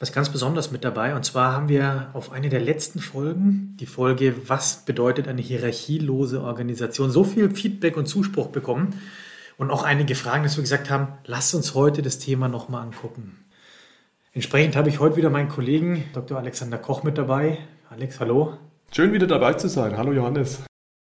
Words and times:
was 0.00 0.12
ganz 0.12 0.30
Besonderes 0.30 0.70
mit 0.70 0.82
dabei. 0.82 1.14
Und 1.14 1.24
zwar 1.24 1.52
haben 1.52 1.68
wir 1.68 2.08
auf 2.14 2.32
eine 2.32 2.48
der 2.48 2.60
letzten 2.60 3.00
Folgen, 3.00 3.76
die 3.78 3.86
Folge 3.86 4.34
Was 4.48 4.86
bedeutet 4.86 5.28
eine 5.28 5.42
hierarchielose 5.42 6.40
Organisation, 6.40 7.10
so 7.10 7.22
viel 7.22 7.54
Feedback 7.54 7.98
und 7.98 8.06
Zuspruch 8.06 8.48
bekommen 8.48 8.98
und 9.58 9.70
auch 9.70 9.82
einige 9.82 10.14
Fragen, 10.14 10.42
dass 10.42 10.56
wir 10.56 10.62
gesagt 10.62 10.88
haben, 10.88 11.08
lasst 11.26 11.54
uns 11.54 11.74
heute 11.74 12.00
das 12.00 12.18
Thema 12.18 12.48
nochmal 12.48 12.82
angucken. 12.82 13.44
Entsprechend 14.32 14.74
habe 14.74 14.88
ich 14.88 15.00
heute 15.00 15.16
wieder 15.16 15.28
meinen 15.28 15.50
Kollegen 15.50 16.04
Dr. 16.14 16.38
Alexander 16.38 16.78
Koch 16.78 17.02
mit 17.02 17.18
dabei. 17.18 17.58
Alex, 17.90 18.20
hallo. 18.20 18.56
Schön 18.92 19.12
wieder 19.12 19.26
dabei 19.26 19.52
zu 19.54 19.68
sein. 19.68 19.98
Hallo 19.98 20.12
Johannes. 20.12 20.62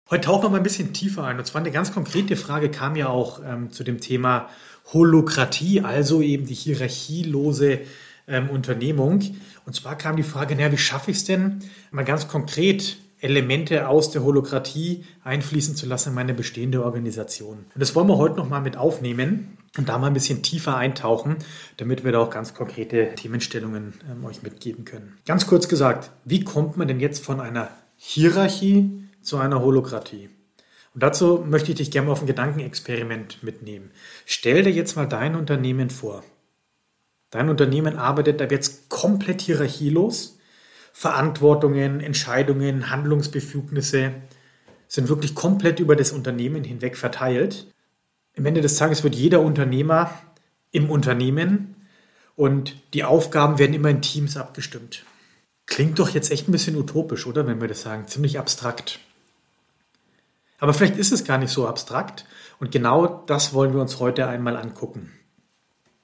Heute 0.10 0.28
tauchen 0.28 0.44
wir 0.44 0.50
mal 0.50 0.58
ein 0.58 0.64
bisschen 0.64 0.94
tiefer 0.94 1.26
ein. 1.26 1.38
Und 1.38 1.46
zwar 1.46 1.60
eine 1.60 1.72
ganz 1.72 1.94
konkrete 1.94 2.38
Frage 2.38 2.72
kam 2.72 2.96
ja 2.96 3.10
auch 3.10 3.42
ähm, 3.46 3.70
zu 3.70 3.84
dem 3.84 4.00
Thema 4.00 4.48
Holokratie, 4.94 5.82
also 5.82 6.22
eben 6.22 6.46
die 6.46 6.54
hierarchielose 6.54 7.82
ähm, 8.28 8.50
Unternehmung. 8.50 9.22
Und 9.66 9.74
zwar 9.74 9.98
kam 9.98 10.16
die 10.16 10.24
Frage, 10.24 10.56
naja, 10.56 10.72
wie 10.72 10.78
schaffe 10.78 11.12
ich 11.12 11.18
es 11.18 11.26
denn, 11.26 11.60
mal 11.92 12.06
ganz 12.06 12.28
konkret 12.28 12.98
Elemente 13.20 13.88
aus 13.88 14.12
der 14.12 14.24
Holokratie 14.24 15.04
einfließen 15.24 15.76
zu 15.76 15.88
lassen 15.88 16.10
in 16.10 16.16
meine 16.16 16.34
bestehende 16.34 16.84
Organisation. 16.84 17.66
Und 17.74 17.82
das 17.82 17.96
wollen 17.96 18.08
wir 18.08 18.18
heute 18.18 18.36
nochmal 18.36 18.62
mit 18.62 18.78
aufnehmen 18.78 19.58
und 19.78 19.90
da 19.90 19.98
mal 19.98 20.08
ein 20.08 20.14
bisschen 20.14 20.44
tiefer 20.44 20.78
eintauchen, 20.78 21.38
damit 21.78 22.04
wir 22.04 22.12
da 22.12 22.20
auch 22.20 22.30
ganz 22.30 22.54
konkrete 22.54 23.16
Themenstellungen 23.16 23.94
ähm, 24.10 24.24
euch 24.26 24.44
mitgeben 24.44 24.86
können. 24.86 25.18
Ganz 25.26 25.48
kurz 25.48 25.68
gesagt, 25.68 26.12
wie 26.26 26.44
kommt 26.44 26.78
man 26.78 26.88
denn 26.88 27.00
jetzt 27.00 27.26
von 27.26 27.40
einer 27.40 27.70
Hierarchie 27.96 29.10
zu 29.22 29.38
einer 29.38 29.62
Holokratie? 29.62 30.30
Und 30.94 31.04
dazu 31.04 31.44
möchte 31.48 31.72
ich 31.72 31.78
dich 31.78 31.92
gerne 31.92 32.08
mal 32.08 32.14
auf 32.14 32.22
ein 32.22 32.28
Gedankenexperiment 32.28 33.42
mitnehmen. 33.42 33.92
Stell 34.26 34.64
dir 34.64 34.72
jetzt 34.72 34.96
mal 34.96 35.08
dein 35.08 35.36
Unternehmen 35.36 35.90
vor. 35.90 36.24
Dein 37.30 37.50
Unternehmen 37.50 37.98
arbeitet 37.98 38.42
ab 38.42 38.52
jetzt 38.52 38.90
komplett 38.90 39.42
hierarchielos. 39.42 40.38
Verantwortungen, 40.94 42.00
Entscheidungen, 42.00 42.90
Handlungsbefugnisse 42.90 44.14
sind 44.88 45.10
wirklich 45.10 45.36
komplett 45.36 45.80
über 45.80 45.96
das 45.96 46.12
Unternehmen 46.12 46.64
hinweg 46.64 46.98
verteilt. 46.98 47.68
Am 48.38 48.46
Ende 48.46 48.62
des 48.62 48.78
Tages 48.78 49.04
wird 49.04 49.16
jeder 49.16 49.42
Unternehmer 49.42 50.12
im 50.72 50.90
Unternehmen 50.90 51.76
und 52.36 52.76
die 52.94 53.04
Aufgaben 53.04 53.60
werden 53.60 53.74
immer 53.74 53.90
in 53.90 54.02
Teams 54.02 54.38
abgestimmt. 54.38 55.04
Klingt 55.66 56.00
doch 56.00 56.10
jetzt 56.10 56.32
echt 56.32 56.48
ein 56.48 56.52
bisschen 56.52 56.78
utopisch, 56.78 57.28
oder? 57.28 57.46
Wenn 57.46 57.60
wir 57.60 57.68
das 57.68 57.82
sagen. 57.82 58.08
Ziemlich 58.08 58.40
abstrakt. 58.40 59.00
Aber 60.60 60.74
vielleicht 60.74 60.98
ist 60.98 61.12
es 61.12 61.26
gar 61.26 61.38
nicht 61.38 61.52
so 61.52 61.68
abstrakt 61.68 62.26
und 62.60 62.72
genau 62.72 63.24
das 63.28 63.54
wollen 63.54 63.74
wir 63.74 63.82
uns 63.82 64.00
heute 64.00 64.28
einmal 64.28 64.58
angucken. 64.58 65.12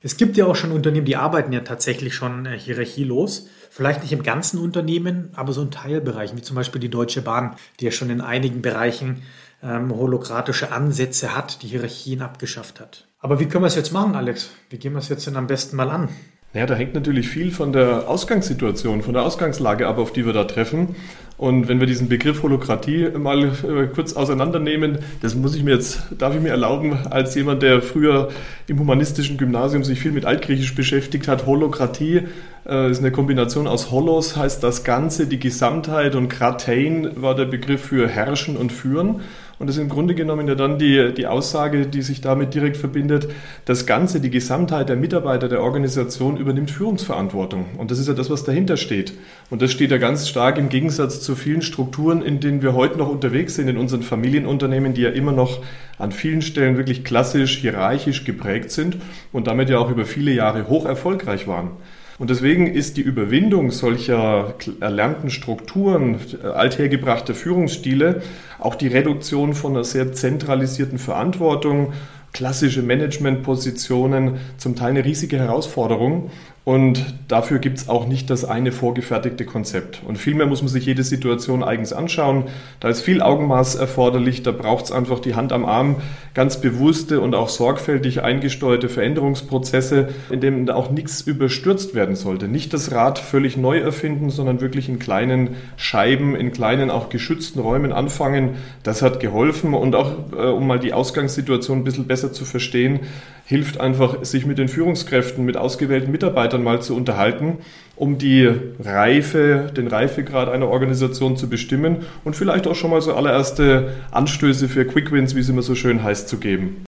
Es 0.06 0.18
gibt 0.18 0.36
ja 0.36 0.46
auch 0.46 0.56
schon 0.56 0.74
Unternehmen, 0.74 1.06
die 1.06 1.16
arbeiten 1.16 1.54
ja 1.54 1.62
tatsächlich 1.62 2.14
schon 2.14 2.46
äh, 2.46 2.60
hierarchielos. 2.60 3.48
Vielleicht 3.70 4.02
nicht 4.02 4.12
im 4.12 4.22
ganzen 4.22 4.60
Unternehmen, 4.60 5.32
aber 5.34 5.54
so 5.54 5.62
in 5.62 5.72
Teilbereichen, 5.72 6.38
wie 6.38 6.42
zum 6.42 6.58
Beispiel 6.58 6.82
die 6.82 6.90
Deutsche 6.90 7.22
Bahn, 7.22 7.56
die 7.80 7.86
ja 7.86 7.92
schon 7.92 8.10
in 8.10 8.20
einigen 8.20 8.62
Bereichen 8.62 9.24
ähm, 9.64 9.96
holokratische 9.96 10.74
Ansätze 10.74 11.36
hat, 11.36 11.64
die 11.64 11.68
Hierarchien 11.68 12.22
abgeschafft 12.22 12.82
hat. 12.82 13.08
Aber 13.20 13.40
wie 13.40 13.46
können 13.46 13.64
wir 13.64 13.68
es 13.68 13.76
jetzt 13.76 13.94
machen, 13.94 14.16
Alex? 14.16 14.50
Wie 14.70 14.78
gehen 14.78 14.92
wir 14.92 15.00
es 15.00 15.08
jetzt 15.08 15.26
denn 15.26 15.38
am 15.38 15.48
besten 15.48 15.78
mal 15.78 15.90
an? 15.90 16.10
Naja, 16.54 16.68
da 16.68 16.76
hängt 16.76 16.94
natürlich 16.94 17.30
viel 17.30 17.50
von 17.50 17.74
der 17.74 18.08
Ausgangssituation, 18.08 19.02
von 19.02 19.16
der 19.16 19.24
Ausgangslage 19.24 19.88
ab, 19.88 19.98
auf 19.98 20.14
die 20.14 20.24
wir 20.24 20.34
da 20.34 20.44
treffen. 20.44 20.96
Und 21.36 21.68
wenn 21.68 21.80
wir 21.80 21.88
diesen 21.88 22.10
Begriff 22.10 22.44
Holokratie 22.44 23.10
mal 23.18 23.46
äh, 23.46 23.88
kurz 23.88 24.14
auseinandernehmen, 24.14 25.00
das 25.24 25.34
muss 25.34 25.56
ich 25.56 25.64
mir 25.64 25.72
jetzt, 25.72 26.04
darf 26.20 26.36
ich 26.36 26.42
mir 26.42 26.52
erlauben, 26.52 26.96
als 27.10 27.34
jemand, 27.34 27.64
der 27.64 27.82
früher 27.82 28.30
im 28.68 28.80
humanistischen 28.80 29.38
Gymnasium 29.38 29.84
sich 29.84 30.00
viel 30.00 30.12
mit 30.12 30.26
Altgriechisch 30.26 30.76
beschäftigt 30.76 31.28
hat, 31.28 31.48
Holokratie 31.48 32.28
äh, 32.68 32.92
ist 32.92 33.00
eine 33.00 33.12
Kombination 33.12 33.66
aus 33.66 33.90
Holos, 33.90 34.38
heißt 34.38 34.64
das 34.64 34.84
Ganze, 34.84 35.26
die 35.26 35.40
Gesamtheit 35.40 36.14
und 36.14 36.30
Kratein 36.30 37.10
war 37.16 37.34
der 37.34 37.46
Begriff 37.46 37.82
für 37.82 38.08
Herrschen 38.08 38.58
und 38.58 38.72
Führen. 38.72 39.22
Und 39.64 39.68
das 39.68 39.78
ist 39.78 39.82
im 39.82 39.88
Grunde 39.88 40.14
genommen 40.14 40.46
ja 40.50 40.56
dann 40.56 40.78
die, 40.78 41.14
die 41.14 41.26
Aussage, 41.26 41.86
die 41.86 42.02
sich 42.02 42.20
damit 42.20 42.54
direkt 42.54 42.76
verbindet, 42.76 43.30
das 43.64 43.86
Ganze, 43.86 44.20
die 44.20 44.30
Gesamtheit 44.30 44.90
der 44.90 44.98
Mitarbeiter 44.98 45.48
der 45.48 45.62
Organisation 45.62 46.36
übernimmt 46.36 46.70
Führungsverantwortung. 46.70 47.68
Und 47.78 47.90
das 47.90 47.98
ist 47.98 48.10
ja 48.10 48.14
das, 48.14 48.30
was 48.30 48.44
dahinter 48.44 48.76
steht. 48.76 49.14
Und 49.50 49.62
das 49.62 49.72
steht 49.72 49.92
ja 49.92 50.00
ganz 50.00 50.28
stark 50.28 50.58
im 50.58 50.68
Gegensatz 50.68 51.22
zu 51.22 51.34
vielen 51.38 51.62
Strukturen, 51.62 52.22
in 52.22 52.42
denen 52.42 52.62
wir 52.62 52.74
heute 52.74 52.98
noch 52.98 53.08
unterwegs 53.08 53.56
sind, 53.56 53.70
in 53.70 53.78
unseren 53.78 54.04
Familienunternehmen, 54.04 54.94
die 54.94 55.04
ja 55.04 55.12
immer 55.12 55.32
noch 55.32 55.64
an 55.98 56.12
vielen 56.12 56.42
Stellen 56.42 56.76
wirklich 56.76 57.06
klassisch 57.06 57.60
hierarchisch 57.60 58.26
geprägt 58.26 58.70
sind 58.70 58.98
und 59.32 59.48
damit 59.48 59.70
ja 59.70 59.78
auch 59.78 59.90
über 59.90 60.04
viele 60.04 60.34
Jahre 60.34 60.68
hoch 60.68 60.86
erfolgreich 60.86 61.48
waren. 61.48 61.72
Und 62.20 62.30
deswegen 62.30 62.68
ist 62.68 62.98
die 62.98 63.02
Überwindung 63.02 63.72
solcher 63.72 64.54
erlernten 64.80 65.30
Strukturen, 65.30 66.20
althergebrachter 66.44 67.34
Führungsstile, 67.34 68.22
auch 68.60 68.76
die 68.76 68.88
Reduktion 68.88 69.54
von 69.54 69.74
einer 69.74 69.84
sehr 69.84 70.14
zentralisierten 70.14 71.00
Verantwortung, 71.00 71.94
klassische 72.32 72.82
Managementpositionen 72.82 74.40
zum 74.58 74.76
Teil 74.76 74.92
eine 74.92 75.06
riesige 75.06 75.38
Herausforderung. 75.38 76.32
Und 76.66 77.04
dafür 77.28 77.60
gibt 77.60 77.78
es 77.78 77.90
auch 77.90 78.08
nicht 78.08 78.30
das 78.30 78.46
eine 78.46 78.72
vorgefertigte 78.72 79.44
Konzept. 79.44 80.02
Und 80.08 80.18
vielmehr 80.18 80.46
muss 80.46 80.62
man 80.62 80.70
sich 80.70 80.86
jede 80.86 81.04
Situation 81.04 81.62
eigens 81.62 81.92
anschauen. 81.92 82.46
Da 82.80 82.88
ist 82.88 83.02
viel 83.02 83.22
Augenmaß 83.22 83.76
erforderlich. 83.76 84.44
Da 84.44 84.52
braucht 84.52 84.86
es 84.86 84.92
einfach 84.94 85.20
die 85.20 85.36
Hand 85.36 85.52
am 85.52 85.66
Arm, 85.66 85.98
ganz 86.34 86.62
bewusste 86.62 87.20
und 87.20 87.36
auch 87.36 87.50
sorgfältig 87.50 88.22
eingesteuerte 88.22 88.88
Veränderungsprozesse, 88.88 90.08
in 90.30 90.40
denen 90.40 90.70
auch 90.70 90.90
nichts 90.90 91.20
überstürzt 91.20 91.96
werden 91.96 92.16
sollte. 92.16 92.48
Nicht 92.48 92.74
das 92.74 92.94
Rad 92.94 93.20
völlig 93.20 93.58
neu 93.58 93.80
erfinden, 93.80 94.30
sondern 94.30 94.62
wirklich 94.62 94.88
in 94.88 95.00
kleinen 95.00 95.58
Scheiben, 95.76 96.34
in 96.34 96.54
kleinen 96.54 96.90
auch 96.90 97.10
geschützten 97.10 97.60
Räumen 97.60 97.92
anfangen. 97.92 98.52
Das 98.84 99.02
hat 99.02 99.20
geholfen. 99.20 99.74
Und 99.74 99.96
auch, 99.96 100.14
äh, 100.32 100.46
um 100.46 100.66
mal 100.66 100.80
die 100.80 100.94
Ausgangssituation 100.94 101.80
ein 101.80 101.84
bisschen 101.84 102.08
besser 102.08 102.32
zu 102.32 102.46
verstehen, 102.46 103.02
hilft 103.46 103.80
einfach, 103.80 104.24
sich 104.24 104.46
mit 104.46 104.58
den 104.58 104.68
Führungskräften, 104.68 105.44
mit 105.44 105.58
ausgewählten 105.58 106.12
Mitarbeitern 106.12 106.64
mal 106.64 106.82
zu 106.82 106.96
unterhalten, 106.96 107.58
um 107.96 108.18
die 108.18 108.50
Reife, 108.80 109.72
den 109.76 109.88
Reifegrad 109.88 110.50
einer 110.50 110.70
Organisation 110.70 111.38
zu 111.38 111.50
bestimmen 111.50 112.06
und 112.24 112.36
vielleicht 112.36 112.68
auch 112.68 112.76
schon 112.76 112.92
mal 112.92 113.02
so 113.02 113.14
allererste 113.14 113.94
Anstöße 114.12 114.70
für 114.70 114.86
Quick 114.86 115.12
Wins, 115.12 115.36
wie 115.36 115.40
es 115.40 115.50
immer 115.50 115.62
so 115.62 115.76
schön 115.76 116.04
heißt, 116.04 116.30
zu 116.30 116.38
geben. 116.38 116.86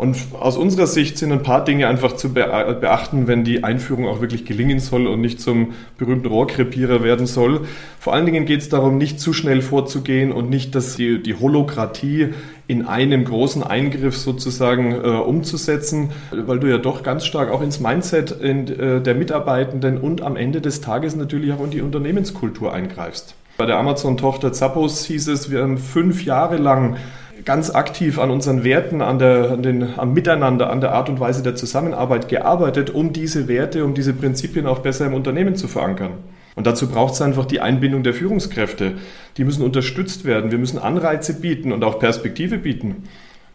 Und 0.00 0.16
aus 0.32 0.56
unserer 0.56 0.86
Sicht 0.86 1.18
sind 1.18 1.30
ein 1.30 1.42
paar 1.42 1.62
Dinge 1.62 1.86
einfach 1.86 2.14
zu 2.14 2.32
beachten, 2.32 3.26
wenn 3.26 3.44
die 3.44 3.64
Einführung 3.64 4.08
auch 4.08 4.22
wirklich 4.22 4.46
gelingen 4.46 4.80
soll 4.80 5.06
und 5.06 5.20
nicht 5.20 5.42
zum 5.42 5.74
berühmten 5.98 6.26
Rohrkrepierer 6.26 7.02
werden 7.02 7.26
soll. 7.26 7.66
Vor 7.98 8.14
allen 8.14 8.24
Dingen 8.24 8.46
geht 8.46 8.62
es 8.62 8.70
darum, 8.70 8.96
nicht 8.96 9.20
zu 9.20 9.34
schnell 9.34 9.60
vorzugehen 9.60 10.32
und 10.32 10.48
nicht, 10.48 10.74
dass 10.74 10.96
die, 10.96 11.22
die 11.22 11.34
Holokratie 11.34 12.28
in 12.66 12.86
einem 12.86 13.26
großen 13.26 13.62
Eingriff 13.62 14.16
sozusagen 14.16 14.92
äh, 14.92 14.96
umzusetzen, 14.96 16.12
weil 16.30 16.60
du 16.60 16.68
ja 16.68 16.78
doch 16.78 17.02
ganz 17.02 17.26
stark 17.26 17.50
auch 17.50 17.60
ins 17.60 17.78
Mindset 17.78 18.30
in, 18.30 18.68
äh, 18.68 19.02
der 19.02 19.14
Mitarbeitenden 19.14 19.98
und 19.98 20.22
am 20.22 20.36
Ende 20.36 20.62
des 20.62 20.80
Tages 20.80 21.14
natürlich 21.14 21.52
auch 21.52 21.62
in 21.62 21.72
die 21.72 21.82
Unternehmenskultur 21.82 22.72
eingreifst. 22.72 23.34
Bei 23.58 23.66
der 23.66 23.76
Amazon-Tochter 23.76 24.54
Zappos 24.54 25.04
hieß 25.04 25.28
es, 25.28 25.50
wir 25.50 25.60
haben 25.60 25.76
fünf 25.76 26.24
Jahre 26.24 26.56
lang 26.56 26.96
ganz 27.44 27.70
aktiv 27.70 28.18
an 28.18 28.30
unseren 28.30 28.64
Werten, 28.64 29.02
an 29.02 29.18
der, 29.18 29.50
an 29.50 29.62
den, 29.62 29.98
am 29.98 30.12
Miteinander, 30.12 30.70
an 30.70 30.80
der 30.80 30.92
Art 30.92 31.08
und 31.08 31.20
Weise 31.20 31.42
der 31.42 31.56
Zusammenarbeit 31.56 32.28
gearbeitet, 32.28 32.90
um 32.90 33.12
diese 33.12 33.48
Werte, 33.48 33.84
um 33.84 33.94
diese 33.94 34.12
Prinzipien 34.12 34.66
auch 34.66 34.80
besser 34.80 35.06
im 35.06 35.14
Unternehmen 35.14 35.56
zu 35.56 35.68
verankern. 35.68 36.12
Und 36.56 36.66
dazu 36.66 36.88
braucht 36.88 37.14
es 37.14 37.22
einfach 37.22 37.46
die 37.46 37.60
Einbindung 37.60 38.02
der 38.02 38.14
Führungskräfte. 38.14 38.94
Die 39.36 39.44
müssen 39.44 39.62
unterstützt 39.62 40.24
werden. 40.24 40.50
Wir 40.50 40.58
müssen 40.58 40.78
Anreize 40.78 41.40
bieten 41.40 41.72
und 41.72 41.84
auch 41.84 41.98
Perspektive 41.98 42.58
bieten 42.58 43.04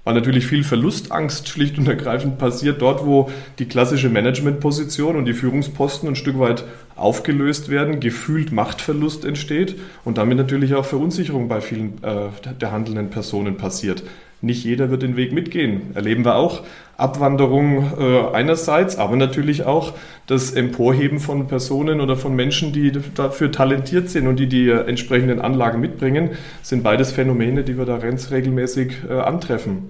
weil 0.06 0.14
natürlich 0.14 0.46
viel 0.46 0.64
Verlustangst 0.64 1.50
schlicht 1.50 1.78
und 1.78 1.88
ergreifend 1.88 2.38
passiert 2.38 2.82
dort, 2.82 3.06
wo 3.06 3.30
die 3.58 3.66
klassische 3.66 4.08
Managementposition 4.08 5.16
und 5.16 5.26
die 5.26 5.34
Führungsposten 5.34 6.08
ein 6.08 6.16
Stück 6.16 6.40
weit 6.40 6.64
aufgelöst 6.96 7.70
werden, 7.70 8.00
gefühlt 8.00 8.52
Machtverlust 8.52 9.26
entsteht 9.26 9.76
und 10.04 10.18
damit 10.18 10.38
natürlich 10.38 10.76
auch 10.76 10.86
Verunsicherung 10.86 11.48
bei 11.48 11.62
vielen 11.62 12.04
äh, 12.04 12.28
der 12.60 12.72
handelnden 12.72 13.10
Personen 13.10 13.58
passiert. 13.58 14.04
Nicht 14.42 14.64
jeder 14.64 14.92
wird 14.92 15.02
den 15.02 15.16
Weg 15.16 15.32
mitgehen. 15.32 15.96
Erleben 15.96 16.24
wir 16.24 16.36
auch 16.36 16.64
Abwanderung 16.98 17.94
äh, 18.00 18.28
einerseits, 18.34 18.98
aber 18.98 19.16
natürlich 19.16 19.64
auch 19.64 19.94
das 20.28 20.52
Emporheben 20.52 21.20
von 21.20 21.48
Personen 21.48 22.00
oder 22.00 22.16
von 22.16 22.36
Menschen, 22.36 22.72
die 22.72 22.92
dafür 23.16 23.52
talentiert 23.52 24.10
sind 24.10 24.28
und 24.28 24.38
die 24.38 24.48
die 24.48 24.70
äh, 24.70 24.88
entsprechenden 24.88 25.42
Anlagen 25.42 25.82
mitbringen, 25.82 26.32
sind 26.62 26.84
beides 26.84 27.12
Phänomene, 27.12 27.64
die 27.64 27.78
wir 27.78 27.86
da 27.86 27.98
ganz 27.98 28.32
regelmäßig 28.32 28.94
äh, 29.10 29.14
antreffen. 29.14 29.90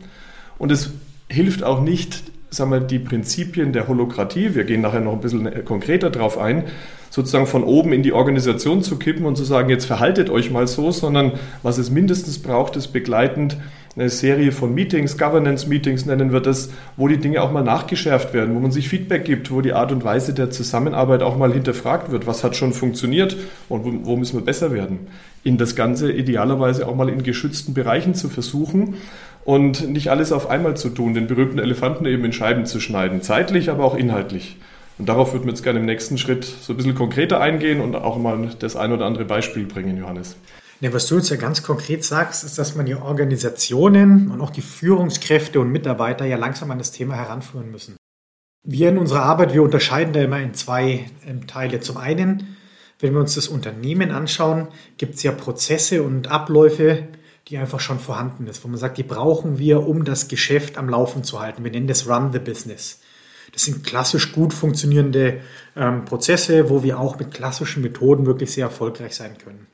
Und 0.58 0.72
es 0.72 0.92
hilft 1.30 1.64
auch 1.64 1.82
nicht, 1.82 2.24
sagen 2.56 2.72
wir, 2.72 2.80
die 2.80 3.00
Prinzipien 3.00 3.74
der 3.74 3.88
Holokratie, 3.88 4.56
wir 4.56 4.64
gehen 4.64 4.82
nachher 4.82 5.02
noch 5.02 5.14
ein 5.14 5.22
bisschen 5.22 5.66
konkreter 5.66 6.10
drauf 6.10 6.38
ein, 6.38 6.64
sozusagen 7.10 7.48
von 7.48 7.64
oben 7.64 7.94
in 7.94 8.04
die 8.04 8.14
Organisation 8.14 8.84
zu 8.84 8.98
kippen 8.98 9.26
und 9.26 9.38
zu 9.38 9.44
sagen, 9.44 9.70
jetzt 9.70 9.86
verhaltet 9.86 10.30
euch 10.30 10.52
mal 10.52 10.68
so, 10.68 10.92
sondern 10.92 11.34
was 11.64 11.78
es 11.78 11.90
mindestens 11.90 12.40
braucht, 12.40 12.76
ist 12.76 12.88
begleitend 12.88 13.58
eine 13.98 14.10
Serie 14.10 14.52
von 14.52 14.74
Meetings, 14.74 15.18
Governance-Meetings 15.18 16.06
nennen 16.06 16.34
wir 16.34 16.42
das, 16.42 16.70
wo 16.98 17.08
die 17.08 17.18
Dinge 17.18 17.42
auch 17.42 17.54
mal 17.54 17.64
nachgeschärft 17.64 18.34
werden, 18.34 18.54
wo 18.54 18.60
man 18.60 18.72
sich 18.72 18.90
Feedback 18.90 19.24
gibt, 19.24 19.52
wo 19.52 19.62
die 19.62 19.72
Art 19.72 19.94
und 19.94 20.04
Weise 20.04 20.34
der 20.34 20.52
Zusammenarbeit 20.52 21.24
auch 21.24 21.38
mal 21.38 21.54
hinterfragt 21.54 22.12
wird. 22.12 22.28
Was 22.28 22.44
hat 22.44 22.58
schon 22.58 22.74
funktioniert 22.74 23.38
und 23.70 23.86
wo, 23.86 23.94
wo 24.06 24.18
müssen 24.18 24.38
wir 24.38 24.44
besser 24.44 24.74
werden? 24.74 25.08
In 25.46 25.58
das 25.58 25.78
Ganze 25.78 26.12
idealerweise 26.12 26.88
auch 26.88 26.96
mal 26.96 27.08
in 27.08 27.24
geschützten 27.24 27.74
Bereichen 27.74 28.16
zu 28.16 28.28
versuchen 28.28 28.96
und 29.46 29.90
nicht 29.90 30.10
alles 30.10 30.34
auf 30.34 30.50
einmal 30.50 30.76
zu 30.76 30.90
tun, 30.90 31.14
den 31.14 31.28
berühmten 31.28 31.60
Elefanten 31.60 32.06
eben 32.06 32.26
in 32.26 32.34
Scheiben 32.34 32.66
zu 32.66 32.82
schneiden, 32.82 33.22
zeitlich, 33.22 33.70
aber 33.70 33.86
auch 33.86 33.96
inhaltlich. 33.96 34.58
Und 34.98 35.08
darauf 35.08 35.34
würden 35.34 35.46
wir 35.46 35.52
jetzt 35.52 35.64
gerne 35.64 35.80
im 35.80 35.86
nächsten 35.86 36.18
Schritt 36.18 36.44
so 36.44 36.74
ein 36.74 36.78
bisschen 36.78 36.96
konkreter 36.96 37.40
eingehen 37.40 37.80
und 37.80 37.96
auch 37.96 38.18
mal 38.18 38.50
das 38.60 38.76
ein 38.76 38.92
oder 38.92 39.06
andere 39.06 39.26
Beispiel 39.26 39.66
bringen, 39.66 39.98
Johannes. 39.98 40.36
Ja, 40.82 40.94
was 40.94 41.08
du 41.08 41.16
jetzt 41.16 41.30
ja 41.30 41.38
ganz 41.38 41.64
konkret 41.64 42.04
sagst, 42.04 42.44
ist, 42.44 42.58
dass 42.58 42.76
man 42.76 42.86
die 42.86 42.96
Organisationen 42.96 44.30
und 44.32 44.42
auch 44.42 44.50
die 44.50 44.62
Führungskräfte 44.62 45.60
und 45.60 45.72
Mitarbeiter 45.72 46.26
ja 46.26 46.38
langsam 46.38 46.72
an 46.72 46.78
das 46.78 46.92
Thema 46.92 47.16
heranführen 47.16 47.72
müssen. 47.72 47.96
Wir 48.64 48.90
in 48.90 48.98
unserer 48.98 49.24
Arbeit, 49.24 49.54
wir 49.54 49.62
unterscheiden 49.62 50.14
da 50.14 50.22
immer 50.22 50.40
in 50.40 50.54
zwei 50.54 51.06
ähm, 51.28 51.46
Teile. 51.46 51.82
Zum 51.82 51.98
einen, 51.98 52.58
wenn 53.00 53.14
wir 53.14 53.20
uns 53.20 53.36
das 53.36 53.48
Unternehmen 53.48 54.12
anschauen, 54.12 54.70
gibt 54.98 55.16
es 55.16 55.24
ja 55.24 55.32
Prozesse 55.32 56.04
und 56.04 56.32
Abläufe, 56.32 57.08
die 57.48 57.58
einfach 57.58 57.80
schon 57.80 58.00
vorhanden 58.00 58.48
ist, 58.48 58.64
wo 58.64 58.68
man 58.68 58.78
sagt, 58.78 58.98
die 58.98 59.04
brauchen 59.04 59.60
wir, 59.60 59.88
um 59.88 60.04
das 60.04 60.28
Geschäft 60.28 60.78
am 60.78 60.90
Laufen 60.90 61.24
zu 61.24 61.40
halten. 61.40 61.64
Wir 61.64 61.72
nennen 61.72 61.88
das 61.88 62.08
Run 62.08 62.32
the 62.34 62.40
Business. 62.40 63.02
Das 63.54 63.64
sind 63.64 63.84
klassisch 63.84 64.32
gut 64.32 64.54
funktionierende 64.54 65.42
ähm, 65.76 66.06
Prozesse, 66.06 66.70
wo 66.70 66.84
wir 66.84 67.00
auch 67.00 67.20
mit 67.20 67.34
klassischen 67.34 67.84
Methoden 67.84 68.26
wirklich 68.26 68.52
sehr 68.52 68.66
erfolgreich 68.66 69.16
sein 69.16 69.38
können. 69.38 69.68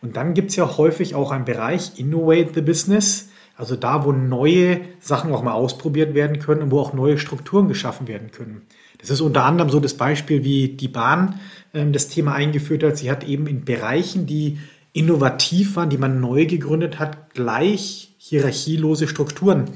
Und 0.00 0.16
dann 0.16 0.32
gibt 0.32 0.50
es 0.50 0.56
ja 0.56 0.78
häufig 0.78 1.14
auch 1.14 1.30
einen 1.30 1.44
Bereich 1.44 1.98
Innovate 1.98 2.52
the 2.54 2.62
Business, 2.62 3.28
also 3.54 3.76
da, 3.76 4.06
wo 4.06 4.12
neue 4.12 4.80
Sachen 5.00 5.32
auch 5.32 5.42
mal 5.42 5.52
ausprobiert 5.52 6.14
werden 6.14 6.38
können 6.38 6.62
und 6.62 6.70
wo 6.70 6.80
auch 6.80 6.94
neue 6.94 7.18
Strukturen 7.18 7.68
geschaffen 7.68 8.08
werden 8.08 8.30
können. 8.30 8.62
Das 8.98 9.10
ist 9.10 9.20
unter 9.20 9.44
anderem 9.44 9.68
so 9.68 9.80
das 9.80 9.94
Beispiel, 9.94 10.44
wie 10.44 10.68
die 10.68 10.88
Bahn 10.88 11.40
ähm, 11.74 11.92
das 11.92 12.08
Thema 12.08 12.32
eingeführt 12.32 12.82
hat. 12.82 12.96
Sie 12.96 13.10
hat 13.10 13.24
eben 13.24 13.46
in 13.46 13.66
Bereichen, 13.66 14.26
die 14.26 14.58
innovativ 14.92 15.76
waren, 15.76 15.90
die 15.90 15.98
man 15.98 16.20
neu 16.20 16.46
gegründet 16.46 16.98
hat, 16.98 17.34
gleich 17.34 18.14
hierarchielose 18.18 19.08
Strukturen 19.08 19.70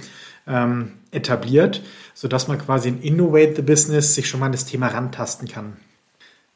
ähm, 0.46 0.92
etabliert, 1.10 1.82
sodass 2.14 2.48
man 2.48 2.58
quasi 2.58 2.88
in 2.88 3.00
Innovate 3.00 3.56
the 3.56 3.62
Business 3.62 4.14
sich 4.14 4.28
schon 4.28 4.40
mal 4.40 4.46
an 4.46 4.52
das 4.52 4.66
Thema 4.66 4.88
rantasten 4.88 5.48
kann. 5.48 5.76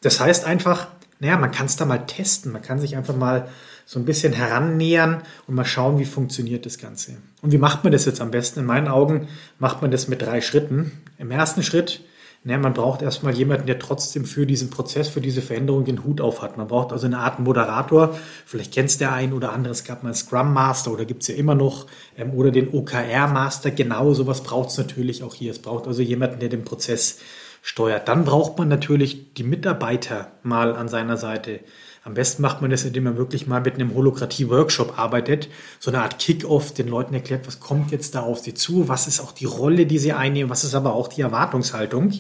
Das 0.01 0.21
heißt 0.21 0.45
einfach, 0.45 0.89
naja, 1.21 1.37
man 1.37 1.51
kann 1.51 1.67
es 1.67 1.77
da 1.77 1.85
mal 1.85 2.07
testen. 2.07 2.53
Man 2.53 2.63
kann 2.63 2.79
sich 2.79 2.97
einfach 2.97 3.17
mal 3.17 3.49
so 3.87 3.99
ein 3.99 4.05
bisschen 4.05 4.33
herannähern 4.33 5.23
und 5.47 5.55
mal 5.55 5.65
schauen, 5.65 5.99
wie 5.99 6.05
funktioniert 6.05 6.67
das 6.67 6.79
Ganze. 6.79 7.17
Und 7.43 7.53
wie 7.53 7.59
macht 7.59 7.85
man 7.85 7.93
das 7.93 8.05
jetzt 8.05 8.21
am 8.21 8.31
besten? 8.31 8.61
In 8.61 8.67
meinen 8.67 8.89
Augen 8.89 9.29
macht 9.59 9.83
man 9.83 9.91
das 9.91 10.09
mit 10.09 10.23
drei 10.23 10.41
Schritten. 10.41 10.93
Im 11.19 11.31
ersten 11.31 11.63
Schritt, 11.63 12.03
naja, 12.49 12.61
man 12.61 12.73
braucht 12.73 13.03
erstmal 13.03 13.35
jemanden, 13.35 13.67
der 13.67 13.79
trotzdem 13.79 14.25
für 14.25 14.47
diesen 14.47 14.71
Prozess, 14.71 15.11
für 15.11 15.21
diese 15.21 15.43
Veränderung 15.43 15.85
den 15.85 16.03
Hut 16.03 16.23
auf 16.23 16.41
hat. 16.41 16.57
Man 16.57 16.67
braucht 16.67 16.95
also 16.95 17.05
eine 17.05 17.19
Art 17.19 17.41
Moderator. 17.41 18.19
Vielleicht 18.47 18.73
kennt 18.73 18.89
es 18.89 18.97
der 18.97 19.13
ein 19.13 19.35
oder 19.35 19.53
andere. 19.53 19.73
Es 19.73 19.85
gab 19.85 20.03
mal 20.03 20.15
Scrum 20.15 20.55
Master 20.55 20.93
oder 20.93 21.05
gibt 21.05 21.21
es 21.21 21.29
ja 21.29 21.35
immer 21.35 21.55
noch. 21.55 21.89
Ähm, 22.17 22.33
oder 22.33 22.51
den 22.51 22.73
OKR 22.73 23.27
Master. 23.27 23.71
Genau 23.71 24.15
sowas 24.15 24.43
braucht 24.43 24.71
es 24.71 24.79
natürlich 24.79 25.23
auch 25.23 25.35
hier. 25.35 25.51
Es 25.51 25.59
braucht 25.59 25.87
also 25.87 26.01
jemanden, 26.01 26.41
der 26.41 26.49
den 26.49 26.65
Prozess 26.65 27.19
steuert. 27.61 28.09
Dann 28.09 28.25
braucht 28.25 28.57
man 28.57 28.69
natürlich 28.69 29.35
die 29.35 29.45
Mitarbeiter 29.45 30.33
mal 30.43 30.75
an 30.75 30.89
seiner 30.89 31.19
Seite. 31.19 31.61
Am 32.09 32.15
besten 32.15 32.41
macht 32.41 32.63
man 32.63 32.71
das, 32.71 32.87
indem 32.87 33.05
man 33.05 33.19
wirklich 33.19 33.47
mal 33.47 33.61
mit 33.61 33.75
einem 33.75 33.95
Holokratie-Workshop 33.95 34.99
arbeitet, 34.99 35.51
so 35.79 35.91
eine 35.91 36.01
Art 36.01 36.19
Kick-off, 36.19 36.73
den 36.73 36.89
Leuten 36.89 37.13
erklärt, 37.13 37.47
was 37.47 37.61
kommt 37.61 37.93
jetzt 37.93 38.15
da 38.15 38.23
auf 38.23 38.39
sie 38.39 38.55
zu, 38.55 38.89
was 38.89 39.07
ist 39.07 39.21
auch 39.21 39.31
die 39.31 39.45
Rolle, 39.45 39.85
die 39.85 39.99
sie 39.99 40.15
einnehmen, 40.15 40.49
was 40.49 40.65
ist 40.65 40.75
aber 40.75 40.95
auch 40.95 41.09
die 41.09 41.21
Erwartungshaltung. 41.21 42.15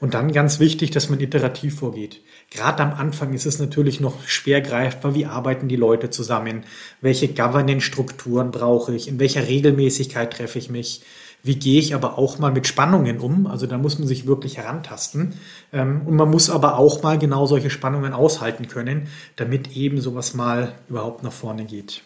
Und 0.00 0.14
dann 0.14 0.32
ganz 0.32 0.60
wichtig, 0.60 0.92
dass 0.92 1.10
man 1.10 1.20
iterativ 1.20 1.80
vorgeht. 1.80 2.22
Gerade 2.50 2.82
am 2.82 2.94
Anfang 2.94 3.34
ist 3.34 3.44
es 3.44 3.58
natürlich 3.58 4.00
noch 4.00 4.26
schwer 4.26 4.62
greifbar, 4.62 5.14
wie 5.14 5.26
arbeiten 5.26 5.68
die 5.68 5.76
Leute 5.76 6.08
zusammen, 6.08 6.64
welche 7.02 7.28
Governance-Strukturen 7.28 8.50
brauche 8.50 8.94
ich, 8.94 9.08
in 9.08 9.20
welcher 9.20 9.46
Regelmäßigkeit 9.46 10.32
treffe 10.32 10.58
ich 10.58 10.70
mich, 10.70 11.02
wie 11.42 11.56
gehe 11.56 11.80
ich 11.80 11.94
aber 11.94 12.18
auch 12.18 12.38
mal 12.38 12.52
mit 12.52 12.66
Spannungen 12.66 13.18
um? 13.18 13.46
Also 13.46 13.66
da 13.66 13.76
muss 13.76 13.98
man 13.98 14.06
sich 14.06 14.26
wirklich 14.26 14.58
herantasten. 14.58 15.34
Ähm, 15.72 16.02
und 16.06 16.16
man 16.16 16.30
muss 16.30 16.50
aber 16.50 16.78
auch 16.78 17.02
mal 17.02 17.18
genau 17.18 17.46
solche 17.46 17.70
Spannungen 17.70 18.12
aushalten 18.12 18.68
können, 18.68 19.08
damit 19.36 19.76
eben 19.76 20.00
sowas 20.00 20.34
mal 20.34 20.72
überhaupt 20.88 21.22
nach 21.22 21.32
vorne 21.32 21.64
geht. 21.64 22.02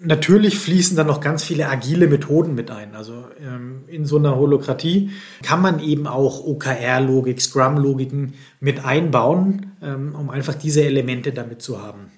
Natürlich 0.00 0.58
fließen 0.58 0.96
dann 0.96 1.06
noch 1.06 1.20
ganz 1.20 1.44
viele 1.44 1.68
agile 1.68 2.08
Methoden 2.08 2.56
mit 2.56 2.70
ein. 2.70 2.96
Also 2.96 3.24
ähm, 3.40 3.84
in 3.86 4.06
so 4.06 4.18
einer 4.18 4.36
Holokratie 4.36 5.10
kann 5.42 5.62
man 5.62 5.78
eben 5.78 6.08
auch 6.08 6.44
OKR-Logik, 6.44 7.40
Scrum-Logiken 7.40 8.34
mit 8.58 8.84
einbauen, 8.84 9.72
ähm, 9.82 10.14
um 10.18 10.30
einfach 10.30 10.54
diese 10.54 10.82
Elemente 10.82 11.32
damit 11.32 11.62
zu 11.62 11.80
haben. 11.80 12.10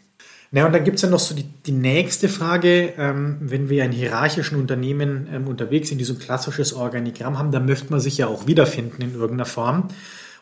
Na, 0.53 0.67
und 0.67 0.73
dann 0.73 0.85
gibt 0.85 0.97
es 0.97 1.03
ja 1.03 1.11
noch 1.11 1.19
so 1.19 1.35
die, 1.35 1.45
die 1.45 1.73
nächste 1.73 2.29
Frage, 2.29 2.95
ähm, 2.99 3.37
wenn 3.41 3.69
wir 3.69 3.85
in 3.85 3.93
hierarchischen 3.93 4.59
Unternehmen 4.59 5.29
ähm, 5.33 5.49
unterwegs 5.49 5.89
sind, 5.89 5.99
die 5.99 6.05
so 6.05 6.15
ein 6.15 6.19
klassisches 6.19 6.73
Organigramm 6.73 7.39
haben, 7.39 7.51
dann 7.51 7.67
möchte 7.67 7.91
man 7.91 8.01
sich 8.01 8.19
ja 8.19 8.29
auch 8.29 8.47
wiederfinden 8.47 9.03
in 9.03 9.15
irgendeiner 9.15 9.45
Form. 9.45 9.89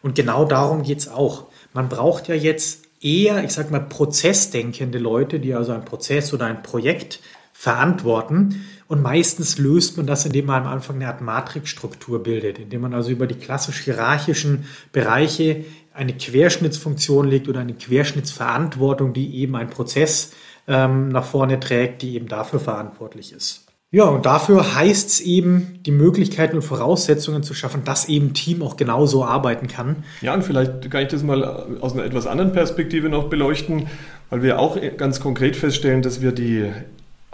Und 0.03 0.15
genau 0.15 0.45
darum 0.45 0.83
geht 0.83 0.99
es 0.99 1.09
auch. 1.09 1.47
Man 1.73 1.89
braucht 1.89 2.29
ja 2.29 2.35
jetzt 2.35 2.85
eher, 3.01 3.43
ich 3.45 3.53
sag 3.53 3.71
mal, 3.71 3.81
prozessdenkende 3.81 4.99
Leute, 4.99 5.41
die 5.41 5.55
also 5.55 5.73
ein 5.73 5.85
Prozess 5.85 6.33
oder 6.35 6.47
ein 6.47 6.63
Projekt 6.63 7.21
verantworten. 7.53 8.67
Und 8.87 9.03
meistens 9.03 9.59
löst 9.59 9.97
man 9.97 10.07
das, 10.07 10.27
indem 10.27 10.47
man 10.47 10.65
am 10.65 10.73
Anfang 10.73 10.97
eine 10.97 11.09
Art 11.09 11.23
Matrixstruktur 11.23 12.23
bildet, 12.23 12.59
indem 12.59 12.83
man 12.83 12.93
also 12.93 13.11
über 13.11 13.27
die 13.27 13.37
klassisch 13.37 13.81
hierarchischen 13.81 14.67
Bereiche 14.93 15.65
eine 15.95 16.13
Querschnittsfunktion 16.13 17.29
legt 17.29 17.49
oder 17.49 17.61
eine 17.61 17.75
Querschnittsverantwortung, 17.75 19.13
die 19.13 19.37
eben 19.37 19.57
ein 19.57 19.71
Prozess 19.71 20.33
ähm, 20.67 21.09
nach 21.09 21.25
vorne 21.25 21.61
trägt, 21.61 22.03
die 22.03 22.17
eben 22.17 22.29
dafür 22.29 22.61
verantwortlich 22.61 23.33
ist. 23.33 23.65
Ja, 23.93 24.07
und 24.07 24.27
dafür 24.27 24.75
heißt 24.75 25.09
es 25.09 25.21
eben, 25.21 25.79
die 25.87 25.93
Möglichkeiten 25.93 26.57
und 26.57 26.63
Voraussetzungen 26.63 27.45
zu 27.45 27.55
schaffen, 27.55 27.85
dass 27.85 28.09
eben 28.09 28.35
Team 28.35 28.61
auch 28.61 28.77
genauso 28.77 29.25
arbeiten 29.25 29.69
kann. 29.69 30.03
Ja, 30.21 30.35
und 30.35 30.43
vielleicht 30.43 30.91
kann 30.91 31.03
ich 31.03 31.09
das 31.09 31.23
mal 31.23 31.45
aus 31.81 31.93
einer 31.93 32.03
etwas 32.03 32.27
anderen 32.27 32.51
Perspektive 32.51 33.09
noch 33.09 33.29
beleuchten, 33.29 33.87
weil 34.31 34.43
wir 34.43 34.59
auch 34.59 34.77
ganz 34.97 35.21
konkret 35.21 35.55
feststellen, 35.55 36.03
dass 36.03 36.21
wir 36.21 36.33
die 36.33 36.73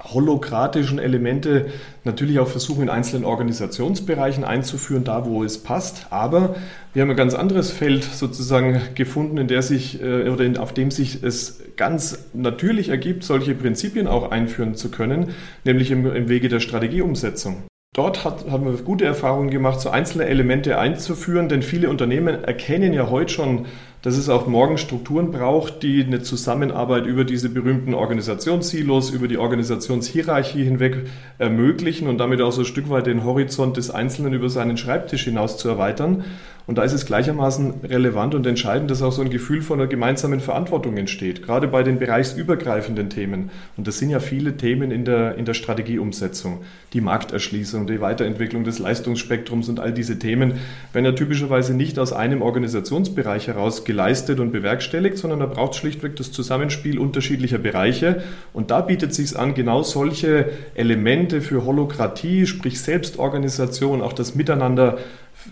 holokratischen 0.03 0.99
Elemente 0.99 1.67
natürlich 2.05 2.39
auch 2.39 2.49
versuchen, 2.49 2.83
in 2.83 2.89
einzelnen 2.89 3.25
Organisationsbereichen 3.25 4.45
einzuführen, 4.45 5.05
da 5.05 5.27
wo 5.27 5.45
es 5.45 5.59
passt. 5.59 6.07
Aber 6.11 6.57
wir 6.93 7.03
haben 7.03 7.11
ein 7.11 7.17
ganz 7.17 7.35
anderes 7.35 7.71
Feld 7.71 8.05
sozusagen 8.05 8.81
gefunden, 8.95 9.39
in 9.39 9.49
der 9.49 9.63
sich 9.63 10.03
äh, 10.03 10.29
oder 10.29 10.45
in, 10.45 10.57
auf 10.57 10.73
dem 10.73 10.91
sich 10.91 11.23
es 11.23 11.63
ganz 11.77 12.27
natürlich 12.33 12.89
ergibt, 12.89 13.25
solche 13.25 13.55
Prinzipien 13.55 14.07
auch 14.07 14.31
einführen 14.31 14.75
zu 14.75 14.91
können, 14.91 15.35
nämlich 15.65 15.91
im, 15.91 16.07
im 16.15 16.29
Wege 16.29 16.49
der 16.49 16.61
Strategieumsetzung. 16.61 17.65
Dort 17.93 18.25
hat, 18.25 18.49
haben 18.49 18.67
wir 18.67 18.73
gute 18.85 19.05
Erfahrungen 19.05 19.51
gemacht, 19.51 19.81
so 19.81 19.91
einzelne 19.91 20.27
Elemente 20.27 20.79
einzuführen, 20.79 21.49
denn 21.49 21.63
viele 21.63 21.91
Unternehmen 21.91 22.45
erkennen 22.45 22.93
ja 22.93 23.11
heute 23.11 23.33
schon, 23.33 23.67
dass 24.03 24.17
es 24.17 24.29
auch 24.29 24.47
morgen 24.47 24.79
Strukturen 24.79 25.31
braucht, 25.31 25.83
die 25.83 26.03
eine 26.03 26.23
Zusammenarbeit 26.23 27.07
über 27.07 27.25
diese 27.25 27.51
berühmten 27.51 27.93
Organisationssilos, 27.93 29.11
über 29.11 29.29
die 29.29 29.37
Organisationshierarchie 29.37 30.65
hinweg 30.65 31.07
ermöglichen 31.39 32.09
und 32.09 32.19
damit 32.19 32.41
auch 32.41 32.53
so 32.53 32.63
ein 32.63 32.67
Stück 32.67 32.89
weit 32.89 33.07
den 33.07 33.25
Horizont 33.25 33.77
des 33.77 33.91
Einzelnen 33.91 34.33
über 34.33 34.49
seinen 34.49 34.79
Schreibtisch 34.79 35.25
hinaus 35.25 35.59
zu 35.59 35.69
erweitern. 35.69 36.25
Und 36.71 36.77
da 36.77 36.85
ist 36.85 36.93
es 36.93 37.05
gleichermaßen 37.05 37.81
relevant 37.83 38.33
und 38.37 38.47
entscheidend, 38.47 38.93
dass 38.93 39.03
auch 39.03 39.11
so 39.11 39.23
ein 39.23 39.31
Gefühl 39.31 39.61
von 39.61 39.81
einer 39.81 39.89
gemeinsamen 39.89 40.39
Verantwortung 40.39 40.97
entsteht, 40.99 41.43
gerade 41.43 41.67
bei 41.67 41.83
den 41.83 41.99
bereichsübergreifenden 41.99 43.11
Themen. 43.11 43.51
Und 43.77 43.89
das 43.89 43.99
sind 43.99 44.11
ja 44.11 44.21
viele 44.21 44.57
Themen 44.57 44.93
in 44.93 45.05
der, 45.05 45.35
in 45.35 45.47
der 45.47 45.55
Strategieumsetzung. 45.55 46.61
Die 46.93 47.01
Markterschließung, 47.01 47.89
die 47.89 48.01
Weiterentwicklung 48.01 48.63
des 48.63 48.79
Leistungsspektrums 48.79 49.69
und 49.69 49.81
all 49.81 49.93
diese 49.93 50.21
Themen 50.21 50.61
werden 50.93 51.07
ja 51.07 51.11
typischerweise 51.11 51.75
nicht 51.75 51.99
aus 51.99 52.13
einem 52.13 52.41
Organisationsbereich 52.41 53.49
heraus 53.49 53.85
geleistet 53.85 54.39
und 54.39 54.53
bewerkstelligt, 54.53 55.19
sondern 55.19 55.41
da 55.41 55.47
braucht 55.47 55.75
schlichtweg 55.75 56.15
das 56.15 56.31
Zusammenspiel 56.31 57.01
unterschiedlicher 57.01 57.59
Bereiche. 57.59 58.23
Und 58.53 58.71
da 58.71 58.81
bietet 58.81 59.13
sich 59.13 59.37
an, 59.37 59.55
genau 59.55 59.83
solche 59.83 60.51
Elemente 60.77 61.41
für 61.41 61.67
Holokratie, 61.67 62.47
sprich 62.47 62.81
Selbstorganisation, 62.81 64.03
auch 64.03 64.13
das 64.13 64.37
Miteinander 64.37 64.99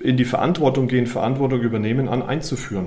in 0.00 0.16
die 0.16 0.24
Verantwortung 0.24 0.88
gehen, 0.88 1.06
Verantwortung 1.06 1.60
übernehmen 1.60 2.08
an, 2.08 2.22
einzuführen. 2.22 2.86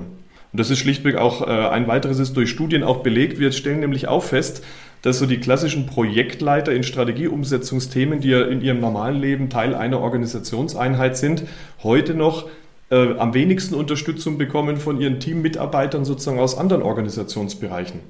Und 0.52 0.60
das 0.60 0.70
ist 0.70 0.78
schlichtweg 0.78 1.16
auch 1.16 1.46
äh, 1.46 1.50
ein 1.50 1.88
weiteres 1.88 2.18
ist 2.18 2.36
durch 2.36 2.50
Studien 2.50 2.82
auch 2.82 2.98
belegt. 2.98 3.38
Wir 3.38 3.52
stellen 3.52 3.80
nämlich 3.80 4.08
auch 4.08 4.22
fest, 4.22 4.62
dass 5.00 5.18
so 5.18 5.26
die 5.26 5.38
klassischen 5.38 5.86
Projektleiter 5.86 6.72
in 6.72 6.84
Strategieumsetzungsthemen, 6.84 8.20
die 8.20 8.28
ja 8.28 8.42
in 8.42 8.60
ihrem 8.60 8.80
normalen 8.80 9.20
Leben 9.20 9.50
Teil 9.50 9.74
einer 9.74 10.00
Organisationseinheit 10.00 11.16
sind, 11.16 11.44
heute 11.82 12.14
noch 12.14 12.48
äh, 12.90 13.16
am 13.16 13.34
wenigsten 13.34 13.74
Unterstützung 13.74 14.38
bekommen 14.38 14.76
von 14.76 15.00
ihren 15.00 15.18
Teammitarbeitern 15.18 16.04
sozusagen 16.04 16.38
aus 16.38 16.56
anderen 16.56 16.82
Organisationsbereichen. 16.82 18.00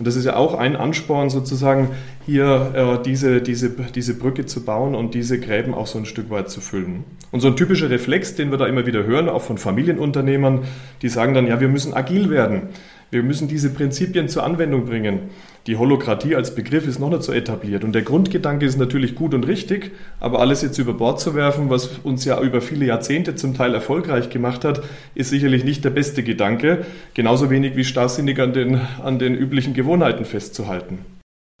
Und 0.00 0.06
das 0.06 0.16
ist 0.16 0.24
ja 0.24 0.34
auch 0.34 0.54
ein 0.54 0.76
Ansporn, 0.76 1.28
sozusagen 1.28 1.90
hier 2.24 2.72
äh, 2.74 3.02
diese, 3.02 3.42
diese, 3.42 3.68
diese 3.68 4.14
Brücke 4.18 4.46
zu 4.46 4.64
bauen 4.64 4.94
und 4.94 5.12
diese 5.12 5.38
Gräben 5.38 5.74
auch 5.74 5.86
so 5.86 5.98
ein 5.98 6.06
Stück 6.06 6.30
weit 6.30 6.48
zu 6.48 6.62
füllen. 6.62 7.04
Und 7.32 7.40
so 7.40 7.48
ein 7.48 7.56
typischer 7.56 7.90
Reflex, 7.90 8.34
den 8.34 8.50
wir 8.50 8.56
da 8.56 8.66
immer 8.66 8.86
wieder 8.86 9.04
hören, 9.04 9.28
auch 9.28 9.42
von 9.42 9.58
Familienunternehmern, 9.58 10.60
die 11.02 11.10
sagen 11.10 11.34
dann, 11.34 11.46
ja, 11.46 11.60
wir 11.60 11.68
müssen 11.68 11.92
agil 11.92 12.30
werden. 12.30 12.70
Wir 13.10 13.24
müssen 13.24 13.48
diese 13.48 13.70
Prinzipien 13.70 14.28
zur 14.28 14.44
Anwendung 14.44 14.84
bringen. 14.84 15.30
Die 15.66 15.76
Holokratie 15.76 16.36
als 16.36 16.54
Begriff 16.54 16.86
ist 16.86 17.00
noch 17.00 17.10
nicht 17.10 17.24
so 17.24 17.32
etabliert. 17.32 17.82
Und 17.82 17.92
der 17.92 18.02
Grundgedanke 18.02 18.64
ist 18.64 18.78
natürlich 18.78 19.14
gut 19.16 19.34
und 19.34 19.46
richtig, 19.46 19.90
aber 20.20 20.40
alles 20.40 20.62
jetzt 20.62 20.78
über 20.78 20.94
Bord 20.94 21.20
zu 21.20 21.34
werfen, 21.34 21.70
was 21.70 21.90
uns 22.04 22.24
ja 22.24 22.40
über 22.40 22.60
viele 22.60 22.86
Jahrzehnte 22.86 23.34
zum 23.34 23.54
Teil 23.54 23.74
erfolgreich 23.74 24.30
gemacht 24.30 24.64
hat, 24.64 24.82
ist 25.14 25.30
sicherlich 25.30 25.64
nicht 25.64 25.84
der 25.84 25.90
beste 25.90 26.22
Gedanke. 26.22 26.86
Genauso 27.14 27.50
wenig 27.50 27.76
wie 27.76 27.84
starrsinnig 27.84 28.40
an 28.40 28.52
den, 28.52 28.80
an 29.02 29.18
den 29.18 29.34
üblichen 29.34 29.74
Gewohnheiten 29.74 30.24
festzuhalten. 30.24 30.98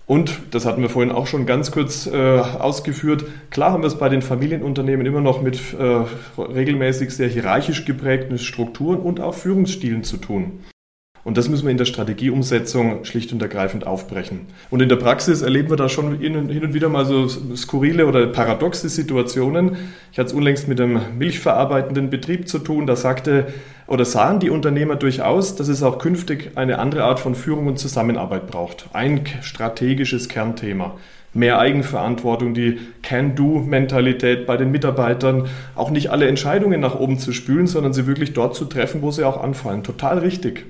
Und, 0.06 0.40
das 0.50 0.66
hatten 0.66 0.82
wir 0.82 0.88
vorhin 0.88 1.12
auch 1.12 1.28
schon 1.28 1.46
ganz 1.46 1.70
kurz 1.70 2.08
äh, 2.08 2.16
ausgeführt, 2.16 3.26
klar 3.50 3.70
haben 3.70 3.84
wir 3.84 3.86
es 3.86 3.98
bei 3.98 4.08
den 4.08 4.22
Familienunternehmen 4.22 5.06
immer 5.06 5.20
noch 5.20 5.40
mit 5.40 5.60
äh, 5.78 6.04
regelmäßig 6.40 7.10
sehr 7.10 7.28
hierarchisch 7.28 7.84
geprägten 7.84 8.36
Strukturen 8.38 8.98
und 8.98 9.20
auch 9.20 9.34
Führungsstilen 9.34 10.02
zu 10.02 10.16
tun. 10.16 10.64
Und 11.22 11.36
das 11.36 11.48
müssen 11.48 11.64
wir 11.64 11.70
in 11.70 11.76
der 11.76 11.84
Strategieumsetzung 11.84 13.04
schlicht 13.04 13.32
und 13.32 13.42
ergreifend 13.42 13.86
aufbrechen. 13.86 14.46
Und 14.70 14.80
in 14.80 14.88
der 14.88 14.96
Praxis 14.96 15.42
erleben 15.42 15.68
wir 15.68 15.76
da 15.76 15.88
schon 15.88 16.18
hin 16.18 16.36
und 16.36 16.74
wieder 16.74 16.88
mal 16.88 17.04
so 17.04 17.28
skurrile 17.28 18.06
oder 18.06 18.26
paradoxe 18.26 18.88
Situationen. 18.88 19.76
Ich 20.12 20.18
hatte 20.18 20.28
es 20.28 20.32
unlängst 20.32 20.66
mit 20.66 20.80
einem 20.80 21.00
milchverarbeitenden 21.18 22.08
Betrieb 22.08 22.48
zu 22.48 22.58
tun. 22.58 22.86
Da 22.86 22.96
sagte 22.96 23.48
oder 23.86 24.04
sahen 24.04 24.40
die 24.40 24.50
Unternehmer 24.50 24.96
durchaus, 24.96 25.56
dass 25.56 25.68
es 25.68 25.82
auch 25.82 25.98
künftig 25.98 26.52
eine 26.54 26.78
andere 26.78 27.04
Art 27.04 27.20
von 27.20 27.34
Führung 27.34 27.66
und 27.66 27.78
Zusammenarbeit 27.78 28.46
braucht. 28.46 28.88
Ein 28.92 29.24
strategisches 29.42 30.28
Kernthema 30.28 30.96
mehr 31.32 31.60
Eigenverantwortung, 31.60 32.54
die 32.54 32.80
Can-Do-Mentalität 33.02 34.46
bei 34.46 34.56
den 34.56 34.72
Mitarbeitern, 34.72 35.48
auch 35.76 35.90
nicht 35.90 36.10
alle 36.10 36.26
Entscheidungen 36.26 36.80
nach 36.80 36.98
oben 36.98 37.20
zu 37.20 37.32
spülen, 37.32 37.68
sondern 37.68 37.92
sie 37.92 38.08
wirklich 38.08 38.32
dort 38.32 38.56
zu 38.56 38.64
treffen, 38.64 39.00
wo 39.00 39.12
sie 39.12 39.22
auch 39.22 39.40
anfallen. 39.40 39.84
Total 39.84 40.18
richtig. 40.18 40.66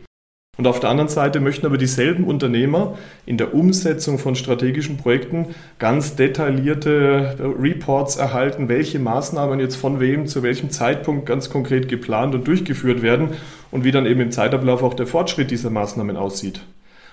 Und 0.61 0.67
auf 0.67 0.79
der 0.79 0.91
anderen 0.91 1.09
Seite 1.09 1.41
möchten 1.41 1.65
aber 1.65 1.79
dieselben 1.79 2.25
Unternehmer 2.25 2.99
in 3.25 3.39
der 3.39 3.55
Umsetzung 3.55 4.19
von 4.19 4.35
strategischen 4.35 4.99
Projekten 4.99 5.55
ganz 5.79 6.17
detaillierte 6.17 7.55
Reports 7.59 8.17
erhalten, 8.17 8.69
welche 8.69 8.99
Maßnahmen 8.99 9.59
jetzt 9.59 9.77
von 9.77 10.01
wem 10.01 10.27
zu 10.27 10.43
welchem 10.43 10.69
Zeitpunkt 10.69 11.25
ganz 11.25 11.49
konkret 11.49 11.89
geplant 11.89 12.35
und 12.35 12.47
durchgeführt 12.47 13.01
werden 13.01 13.31
und 13.71 13.85
wie 13.85 13.91
dann 13.91 14.05
eben 14.05 14.21
im 14.21 14.33
Zeitablauf 14.33 14.83
auch 14.83 14.93
der 14.93 15.07
Fortschritt 15.07 15.51
dieser 15.51 15.71
Maßnahmen 15.71 16.19
aussieht. 16.19 16.61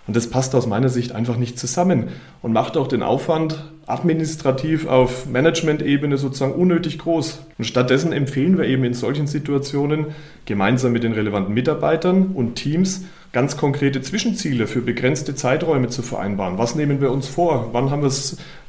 Und 0.08 0.18
das 0.18 0.30
passt 0.30 0.54
aus 0.54 0.68
meiner 0.68 0.90
Sicht 0.90 1.14
einfach 1.14 1.38
nicht 1.38 1.58
zusammen 1.58 2.10
und 2.42 2.52
macht 2.52 2.76
auch 2.76 2.88
den 2.88 3.02
Aufwand 3.02 3.64
administrativ 3.86 4.88
auf 4.88 5.26
Management-Ebene 5.26 6.18
sozusagen 6.18 6.52
unnötig 6.52 7.00
groß. 7.00 7.46
Und 7.58 7.64
stattdessen 7.64 8.12
empfehlen 8.12 8.58
wir 8.58 8.66
eben 8.66 8.84
in 8.84 8.94
solchen 8.94 9.26
Situationen 9.26 10.08
gemeinsam 10.46 10.92
mit 10.92 11.04
den 11.04 11.14
relevanten 11.14 11.54
Mitarbeitern 11.54 12.32
und 12.34 12.56
Teams 12.56 13.06
ganz 13.32 13.58
konkrete 13.58 14.02
Zwischenziele 14.02 14.68
für 14.68 14.82
begrenzte 14.82 15.36
Zeiträume 15.36 15.90
zu 15.90 16.02
vereinbaren. 16.02 16.58
Was 16.58 16.76
nehmen 16.76 17.02
wir 17.02 17.12
uns 17.12 17.28
vor? 17.28 17.70
Wann 17.74 17.92
haben 17.92 18.02
wir 18.02 18.12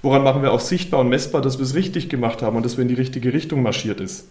woran 0.02 0.22
machen 0.22 0.42
wir 0.42 0.52
auch 0.52 0.60
sichtbar 0.60 1.00
und 1.00 1.08
messbar, 1.08 1.42
dass 1.42 1.58
wir 1.58 1.64
es 1.64 1.74
richtig 1.74 2.08
gemacht 2.08 2.42
haben 2.42 2.56
und 2.56 2.64
dass 2.64 2.76
wir 2.76 2.82
in 2.82 2.88
die 2.88 2.94
richtige 2.94 3.32
Richtung 3.32 3.62
marschiert 3.62 4.00
ist? 4.00 4.30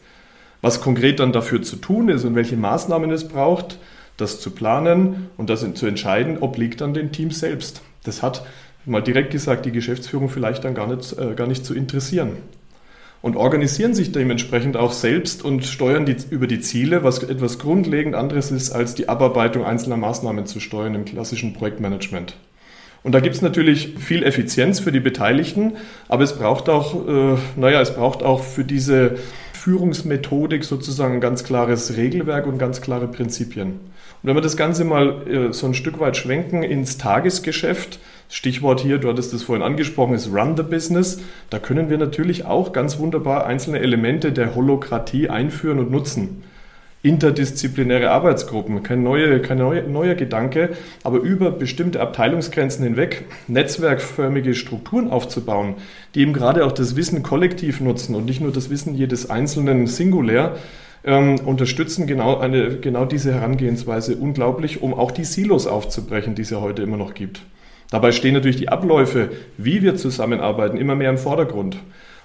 Was 0.61 0.81
konkret 0.81 1.19
dann 1.19 1.33
dafür 1.33 1.61
zu 1.61 1.75
tun 1.75 2.09
ist 2.09 2.25
und 2.25 2.35
welche 2.35 2.57
Maßnahmen 2.57 3.11
es 3.11 3.27
braucht, 3.27 3.79
das 4.17 4.39
zu 4.39 4.51
planen 4.51 5.29
und 5.37 5.49
das 5.49 5.65
zu 5.75 5.85
entscheiden, 5.85 6.39
obliegt 6.39 6.81
dann 6.81 6.93
den 6.93 7.11
Teams 7.11 7.39
selbst. 7.39 7.81
Das 8.03 8.23
hat 8.23 8.43
mal 8.85 9.03
direkt 9.03 9.31
gesagt 9.31 9.65
die 9.65 9.71
Geschäftsführung 9.71 10.29
vielleicht 10.29 10.63
dann 10.63 10.73
gar 10.73 10.87
nicht, 10.87 11.17
äh, 11.17 11.35
gar 11.35 11.47
nicht 11.47 11.65
zu 11.65 11.75
interessieren 11.75 12.37
und 13.27 13.35
organisieren 13.35 13.93
sich 13.93 14.13
dementsprechend 14.13 14.77
auch 14.77 14.93
selbst 14.93 15.43
und 15.43 15.65
steuern 15.65 16.05
die, 16.05 16.15
über 16.29 16.47
die 16.47 16.61
Ziele, 16.61 17.03
was 17.03 17.21
etwas 17.23 17.59
grundlegend 17.59 18.15
anderes 18.15 18.51
ist, 18.51 18.71
als 18.71 18.95
die 18.95 19.09
Abarbeitung 19.09 19.65
einzelner 19.65 19.97
Maßnahmen 19.97 20.45
zu 20.45 20.61
steuern 20.61 20.95
im 20.95 21.03
klassischen 21.03 21.51
Projektmanagement. 21.51 22.37
Und 23.03 23.11
da 23.11 23.19
gibt 23.19 23.35
es 23.35 23.41
natürlich 23.41 23.95
viel 23.99 24.23
Effizienz 24.23 24.79
für 24.79 24.93
die 24.93 25.01
Beteiligten, 25.01 25.73
aber 26.07 26.23
es 26.23 26.37
braucht 26.37 26.69
auch, 26.69 27.05
äh, 27.05 27.35
naja, 27.57 27.81
es 27.81 27.93
braucht 27.93 28.23
auch 28.23 28.43
für 28.43 28.63
diese 28.63 29.17
Führungsmethodik 29.51 30.63
sozusagen 30.63 31.15
ein 31.15 31.21
ganz 31.21 31.43
klares 31.43 31.97
Regelwerk 31.97 32.47
und 32.47 32.57
ganz 32.57 32.79
klare 32.79 33.09
Prinzipien. 33.09 33.71
Und 33.71 33.79
wenn 34.23 34.35
wir 34.35 34.41
das 34.41 34.55
Ganze 34.55 34.85
mal 34.85 35.27
äh, 35.27 35.51
so 35.51 35.67
ein 35.67 35.73
Stück 35.73 35.99
weit 35.99 36.15
schwenken 36.15 36.63
ins 36.63 36.97
Tagesgeschäft, 36.97 37.99
Stichwort 38.29 38.81
hier, 38.81 38.97
du 38.97 39.07
hattest 39.07 39.33
es 39.33 39.43
vorhin 39.43 39.63
angesprochen, 39.63 40.13
ist 40.13 40.33
Run 40.33 40.57
the 40.57 40.63
Business. 40.63 41.21
Da 41.49 41.59
können 41.59 41.89
wir 41.89 41.97
natürlich 41.97 42.45
auch 42.45 42.73
ganz 42.73 42.99
wunderbar 42.99 43.45
einzelne 43.45 43.79
Elemente 43.79 44.31
der 44.33 44.53
Holokratie 44.55 45.29
einführen 45.29 45.79
und 45.79 45.91
nutzen. 45.91 46.43
Interdisziplinäre 47.03 48.09
Arbeitsgruppen, 48.09 48.83
kein, 48.83 49.01
neue, 49.01 49.39
kein 49.39 49.59
neue, 49.59 49.83
neuer 49.83 50.15
Gedanke, 50.15 50.71
aber 51.03 51.19
über 51.19 51.51
bestimmte 51.51 52.01
Abteilungsgrenzen 52.01 52.83
hinweg 52.83 53.25
netzwerkförmige 53.47 54.55
Strukturen 54.55 55.09
aufzubauen, 55.09 55.75
die 56.15 56.21
eben 56.21 56.33
gerade 56.33 56.65
auch 56.65 56.71
das 56.71 56.95
Wissen 56.97 57.23
kollektiv 57.23 57.79
nutzen 57.79 58.13
und 58.15 58.25
nicht 58.25 58.41
nur 58.41 58.51
das 58.51 58.69
Wissen 58.69 58.95
jedes 58.95 59.29
Einzelnen 59.29 59.87
singulär, 59.87 60.57
ähm, 61.05 61.39
unterstützen 61.45 62.07
genau, 62.07 62.39
eine, 62.39 62.77
genau 62.77 63.05
diese 63.05 63.33
Herangehensweise 63.33 64.15
unglaublich, 64.15 64.81
um 64.81 64.93
auch 64.93 65.11
die 65.11 65.23
Silos 65.23 65.67
aufzubrechen, 65.67 66.35
die 66.35 66.41
es 66.41 66.49
ja 66.49 66.59
heute 66.59 66.81
immer 66.81 66.97
noch 66.97 67.13
gibt. 67.13 67.41
Dabei 67.89 68.11
stehen 68.11 68.33
natürlich 68.33 68.57
die 68.57 68.69
Abläufe, 68.69 69.29
wie 69.57 69.81
wir 69.81 69.95
zusammenarbeiten, 69.95 70.77
immer 70.77 70.95
mehr 70.95 71.09
im 71.09 71.17
Vordergrund. 71.17 71.77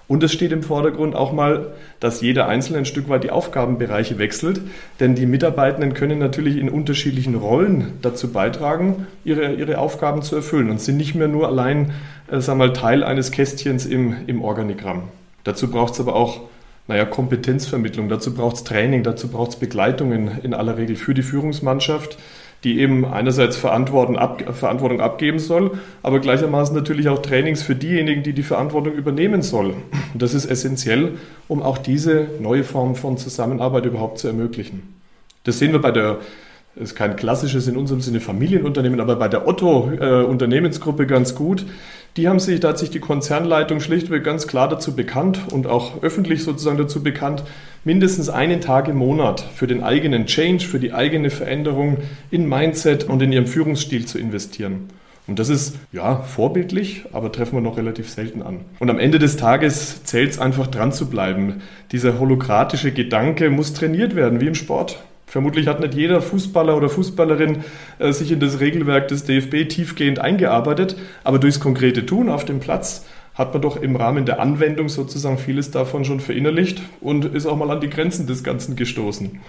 Und 0.08 0.22
es 0.22 0.32
steht 0.32 0.52
im 0.52 0.62
Vordergrund 0.62 1.14
auch 1.14 1.32
mal, 1.32 1.72
dass 2.00 2.20
jeder 2.20 2.48
Einzelne 2.48 2.80
ein 2.80 2.84
Stück 2.84 3.08
weit 3.08 3.24
die 3.24 3.30
Aufgabenbereiche 3.30 4.18
wechselt, 4.18 4.60
denn 5.00 5.14
die 5.14 5.26
Mitarbeitenden 5.26 5.94
können 5.94 6.18
natürlich 6.18 6.56
in 6.56 6.68
unterschiedlichen 6.68 7.36
Rollen 7.36 7.92
dazu 8.02 8.32
beitragen, 8.32 9.06
ihre, 9.24 9.54
ihre 9.54 9.78
Aufgaben 9.78 10.22
zu 10.22 10.36
erfüllen 10.36 10.70
und 10.70 10.80
sind 10.80 10.96
nicht 10.96 11.14
mehr 11.14 11.28
nur 11.28 11.46
allein 11.46 11.92
äh, 12.30 12.40
sagen 12.40 12.58
mal, 12.58 12.72
Teil 12.72 13.04
eines 13.04 13.30
Kästchens 13.30 13.86
im, 13.86 14.16
im 14.26 14.42
Organigramm. 14.42 15.04
Dazu 15.44 15.70
braucht 15.70 15.94
es 15.94 16.00
aber 16.00 16.16
auch 16.16 16.40
naja, 16.88 17.04
Kompetenzvermittlung, 17.04 18.08
dazu 18.08 18.34
braucht 18.34 18.56
es 18.56 18.64
Training, 18.64 19.04
dazu 19.04 19.28
braucht 19.28 19.52
es 19.52 19.56
Begleitung 19.56 20.12
in, 20.12 20.28
in 20.42 20.52
aller 20.52 20.76
Regel 20.76 20.96
für 20.96 21.14
die 21.14 21.22
Führungsmannschaft 21.22 22.18
die 22.64 22.78
eben 22.78 23.04
einerseits 23.04 23.56
Verantwortung, 23.56 24.16
ab, 24.16 24.54
Verantwortung 24.54 25.00
abgeben 25.00 25.38
soll, 25.38 25.78
aber 26.02 26.20
gleichermaßen 26.20 26.74
natürlich 26.74 27.08
auch 27.08 27.20
Trainings 27.20 27.62
für 27.62 27.74
diejenigen, 27.74 28.22
die 28.22 28.32
die 28.32 28.42
Verantwortung 28.42 28.94
übernehmen 28.94 29.42
sollen. 29.42 29.74
Das 30.14 30.34
ist 30.34 30.46
essentiell, 30.46 31.12
um 31.48 31.62
auch 31.62 31.78
diese 31.78 32.28
neue 32.40 32.64
Form 32.64 32.94
von 32.94 33.16
Zusammenarbeit 33.16 33.86
überhaupt 33.86 34.18
zu 34.18 34.28
ermöglichen. 34.28 34.94
Das 35.44 35.58
sehen 35.58 35.72
wir 35.72 35.80
bei 35.80 35.90
der 35.90 36.18
ist 36.74 36.94
kein 36.94 37.16
klassisches 37.16 37.68
in 37.68 37.76
unserem 37.76 38.00
Sinne 38.00 38.20
Familienunternehmen, 38.20 39.00
aber 39.00 39.16
bei 39.16 39.28
der 39.28 39.46
Otto 39.46 39.90
äh, 39.92 40.22
Unternehmensgruppe 40.22 41.06
ganz 41.06 41.34
gut. 41.34 41.66
Die 42.18 42.28
haben 42.28 42.40
sich, 42.40 42.60
da 42.60 42.68
hat 42.68 42.78
sich 42.78 42.90
die 42.90 43.00
Konzernleitung 43.00 43.80
schlichtweg 43.80 44.22
ganz 44.22 44.46
klar 44.46 44.68
dazu 44.68 44.94
bekannt 44.94 45.40
und 45.50 45.66
auch 45.66 46.02
öffentlich 46.02 46.44
sozusagen 46.44 46.76
dazu 46.76 47.02
bekannt, 47.02 47.42
mindestens 47.84 48.28
einen 48.28 48.60
Tag 48.60 48.88
im 48.88 48.96
Monat 48.96 49.40
für 49.54 49.66
den 49.66 49.82
eigenen 49.82 50.26
Change, 50.26 50.66
für 50.66 50.78
die 50.78 50.92
eigene 50.92 51.30
Veränderung 51.30 51.98
in 52.30 52.46
Mindset 52.46 53.04
und 53.04 53.22
in 53.22 53.32
ihrem 53.32 53.46
Führungsstil 53.46 54.04
zu 54.04 54.18
investieren. 54.18 54.88
Und 55.26 55.38
das 55.38 55.48
ist 55.48 55.76
ja 55.92 56.16
vorbildlich, 56.16 57.04
aber 57.12 57.32
treffen 57.32 57.56
wir 57.56 57.62
noch 57.62 57.78
relativ 57.78 58.10
selten 58.10 58.42
an. 58.42 58.60
Und 58.78 58.90
am 58.90 58.98
Ende 58.98 59.18
des 59.18 59.38
Tages 59.38 60.04
zählt 60.04 60.32
es 60.32 60.38
einfach 60.38 60.66
dran 60.66 60.92
zu 60.92 61.08
bleiben. 61.08 61.62
Dieser 61.92 62.18
holokratische 62.18 62.92
Gedanke 62.92 63.48
muss 63.48 63.72
trainiert 63.72 64.16
werden, 64.16 64.40
wie 64.40 64.48
im 64.48 64.54
Sport. 64.54 65.02
Vermutlich 65.32 65.66
hat 65.66 65.80
nicht 65.80 65.94
jeder 65.94 66.20
Fußballer 66.20 66.76
oder 66.76 66.90
Fußballerin 66.90 67.64
äh, 67.98 68.12
sich 68.12 68.32
in 68.32 68.40
das 68.40 68.60
Regelwerk 68.60 69.08
des 69.08 69.24
DFB 69.24 69.66
tiefgehend 69.66 70.18
eingearbeitet, 70.18 70.94
aber 71.24 71.38
durchs 71.38 71.58
konkrete 71.58 72.04
Tun 72.04 72.28
auf 72.28 72.44
dem 72.44 72.60
Platz 72.60 73.06
hat 73.32 73.54
man 73.54 73.62
doch 73.62 73.78
im 73.80 73.96
Rahmen 73.96 74.26
der 74.26 74.40
Anwendung 74.40 74.90
sozusagen 74.90 75.38
vieles 75.38 75.70
davon 75.70 76.04
schon 76.04 76.20
verinnerlicht 76.20 76.82
und 77.00 77.24
ist 77.24 77.46
auch 77.46 77.56
mal 77.56 77.70
an 77.70 77.80
die 77.80 77.88
Grenzen 77.88 78.26
des 78.26 78.44
Ganzen 78.44 78.76
gestoßen. 78.76 79.40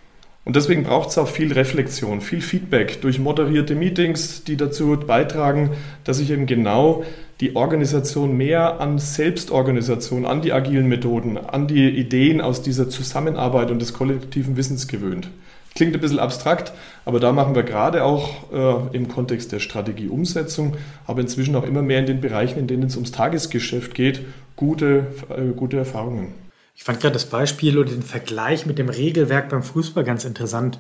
Und 0.45 0.55
deswegen 0.55 0.83
braucht 0.83 1.09
es 1.09 1.17
auch 1.17 1.27
viel 1.27 1.51
Reflexion, 1.51 2.21
viel 2.21 2.39
Feedback 2.39 3.01
durch 3.01 3.19
moderierte 3.19 3.75
Meetings, 3.75 4.45
die 4.45 4.55
dazu 4.55 4.97
beitragen, 5.05 5.71
dass 6.05 6.19
sich 6.19 6.31
eben 6.31 6.45
genau 6.45 7.03
die 7.41 7.57
Organisation 7.57 8.37
mehr 8.37 8.79
an 8.79 8.99
Selbstorganisation, 8.99 10.25
an 10.25 10.41
die 10.41 10.53
agilen 10.53 10.87
Methoden, 10.87 11.35
an 11.37 11.67
die 11.67 11.89
Ideen 11.89 12.39
aus 12.39 12.61
dieser 12.61 12.87
Zusammenarbeit 12.87 13.69
und 13.69 13.79
des 13.79 13.91
kollektiven 13.91 14.55
Wissens 14.55 14.87
gewöhnt. 14.87 15.27
Klingt 15.75 15.95
ein 15.95 16.01
bisschen 16.01 16.19
abstrakt, 16.19 16.71
aber 17.03 17.19
da 17.19 17.31
machen 17.31 17.55
wir 17.55 17.63
gerade 17.63 18.03
auch 18.03 18.51
äh, 18.51 18.95
im 18.95 19.07
Kontext 19.07 19.51
der 19.51 19.59
Strategieumsetzung, 19.59 20.77
aber 21.07 21.21
inzwischen 21.21 21.55
auch 21.55 21.63
immer 21.63 21.81
mehr 21.81 21.99
in 21.99 22.05
den 22.05 22.21
Bereichen, 22.21 22.59
in 22.59 22.67
denen 22.67 22.83
es 22.83 22.95
ums 22.95 23.11
Tagesgeschäft 23.11 23.95
geht, 23.95 24.21
gute, 24.55 25.07
äh, 25.29 25.51
gute 25.55 25.77
Erfahrungen. 25.77 26.35
Ich 26.75 26.83
fand 26.83 26.99
gerade 26.99 27.13
das 27.13 27.25
Beispiel 27.25 27.77
oder 27.77 27.89
den 27.89 28.03
Vergleich 28.03 28.65
mit 28.65 28.77
dem 28.77 28.89
Regelwerk 28.89 29.49
beim 29.49 29.63
Fußball 29.63 30.03
ganz 30.03 30.25
interessant, 30.25 30.79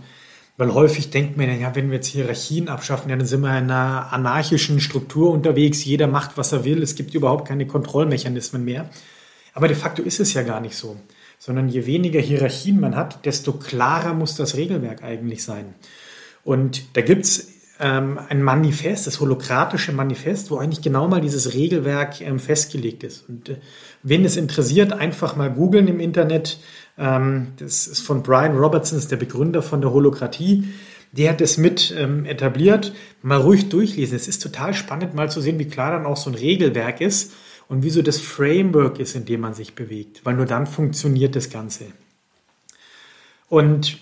weil 0.57 0.73
häufig 0.73 1.09
denkt 1.09 1.37
man, 1.37 1.59
ja, 1.59 1.75
wenn 1.75 1.89
wir 1.89 1.95
jetzt 1.95 2.07
Hierarchien 2.07 2.67
abschaffen, 2.67 3.09
dann 3.09 3.25
sind 3.25 3.41
wir 3.41 3.57
in 3.57 3.65
einer 3.65 4.13
anarchischen 4.13 4.79
Struktur 4.79 5.31
unterwegs, 5.31 5.83
jeder 5.83 6.07
macht, 6.07 6.37
was 6.37 6.51
er 6.51 6.63
will, 6.63 6.83
es 6.83 6.95
gibt 6.95 7.15
überhaupt 7.15 7.47
keine 7.47 7.65
Kontrollmechanismen 7.65 8.63
mehr. 8.63 8.89
Aber 9.55 9.67
de 9.67 9.75
facto 9.77 10.03
ist 10.03 10.19
es 10.19 10.33
ja 10.33 10.43
gar 10.43 10.61
nicht 10.61 10.75
so, 10.75 10.97
sondern 11.45 11.67
je 11.67 11.85
weniger 11.85 12.21
Hierarchien 12.21 12.79
man 12.79 12.95
hat, 12.95 13.25
desto 13.25 13.51
klarer 13.51 14.13
muss 14.13 14.35
das 14.35 14.55
Regelwerk 14.55 15.03
eigentlich 15.03 15.43
sein. 15.43 15.73
Und 16.45 16.95
da 16.95 17.01
gibt's 17.01 17.49
ähm, 17.81 18.17
ein 18.29 18.41
Manifest, 18.41 19.07
das 19.07 19.19
holokratische 19.19 19.91
Manifest, 19.91 20.51
wo 20.51 20.55
eigentlich 20.55 20.81
genau 20.81 21.09
mal 21.09 21.19
dieses 21.19 21.53
Regelwerk 21.53 22.21
ähm, 22.21 22.39
festgelegt 22.39 23.03
ist. 23.03 23.27
Und 23.27 23.49
äh, 23.49 23.57
wen 24.03 24.23
es 24.23 24.37
interessiert, 24.37 24.93
einfach 24.93 25.35
mal 25.35 25.51
googeln 25.51 25.89
im 25.89 25.99
Internet. 25.99 26.61
Ähm, 26.97 27.47
das 27.57 27.87
ist 27.87 27.99
von 27.99 28.23
Brian 28.23 28.57
Robertson, 28.57 28.97
ist 28.97 29.11
der 29.11 29.17
Begründer 29.17 29.61
von 29.61 29.81
der 29.81 29.91
Holokratie. 29.91 30.69
Der 31.11 31.31
hat 31.31 31.41
es 31.41 31.57
mit 31.57 31.93
ähm, 31.97 32.23
etabliert. 32.23 32.93
Mal 33.21 33.41
ruhig 33.41 33.67
durchlesen. 33.67 34.15
Es 34.15 34.29
ist 34.29 34.41
total 34.41 34.73
spannend, 34.73 35.13
mal 35.13 35.29
zu 35.29 35.41
sehen, 35.41 35.59
wie 35.59 35.67
klar 35.67 35.91
dann 35.91 36.05
auch 36.05 36.15
so 36.15 36.29
ein 36.29 36.35
Regelwerk 36.35 37.01
ist 37.01 37.33
und 37.73 37.81
wieso 37.81 38.03
das 38.03 38.19
Framework 38.19 38.99
ist, 38.99 39.15
in 39.15 39.25
dem 39.25 39.41
man 39.41 39.55
sich 39.55 39.73
bewegt. 39.73 40.23
Weil 40.23 40.35
nur 40.35 40.45
dann 40.45 40.67
funktioniert 40.67 41.35
das 41.35 41.49
Ganze. 41.49 41.85
Und 43.49 43.97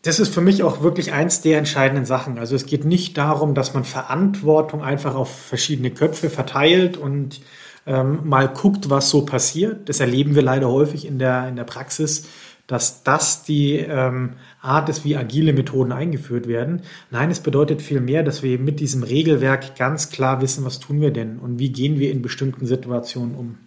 das 0.00 0.18
ist 0.20 0.32
für 0.32 0.40
mich 0.40 0.62
auch 0.62 0.80
wirklich 0.80 1.12
eins 1.12 1.42
der 1.42 1.58
entscheidenden 1.58 2.06
Sachen. 2.06 2.38
Also 2.38 2.56
es 2.56 2.64
geht 2.64 2.86
nicht 2.86 3.18
darum, 3.18 3.54
dass 3.54 3.74
man 3.74 3.84
Verantwortung 3.84 4.82
einfach 4.82 5.14
auf 5.16 5.30
verschiedene 5.30 5.90
Köpfe 5.90 6.30
verteilt 6.30 6.96
und 6.96 7.42
ähm, 7.86 8.20
mal 8.26 8.48
guckt, 8.48 8.88
was 8.88 9.10
so 9.10 9.26
passiert. 9.26 9.90
Das 9.90 10.00
erleben 10.00 10.34
wir 10.34 10.42
leider 10.42 10.70
häufig 10.70 11.06
in 11.06 11.18
der, 11.18 11.46
in 11.46 11.56
der 11.56 11.64
Praxis, 11.64 12.24
dass 12.66 13.02
das 13.02 13.42
die 13.42 13.76
ähm, 13.76 14.34
Art 14.60 14.88
ist, 14.88 15.04
wie 15.04 15.16
agile 15.16 15.52
Methoden 15.52 15.92
eingeführt 15.92 16.48
werden. 16.48 16.82
Nein, 17.10 17.30
es 17.30 17.40
bedeutet 17.40 17.82
vielmehr, 17.82 18.22
dass 18.22 18.42
wir 18.42 18.58
mit 18.58 18.80
diesem 18.80 19.02
Regelwerk 19.02 19.76
ganz 19.76 20.08
klar 20.10 20.40
wissen, 20.40 20.64
was 20.64 20.80
tun 20.80 21.00
wir 21.00 21.10
denn 21.10 21.38
und 21.38 21.58
wie 21.58 21.70
gehen 21.70 21.98
wir 21.98 22.10
in 22.10 22.22
bestimmten 22.22 22.66
Situationen 22.66 23.34
um. 23.34 23.58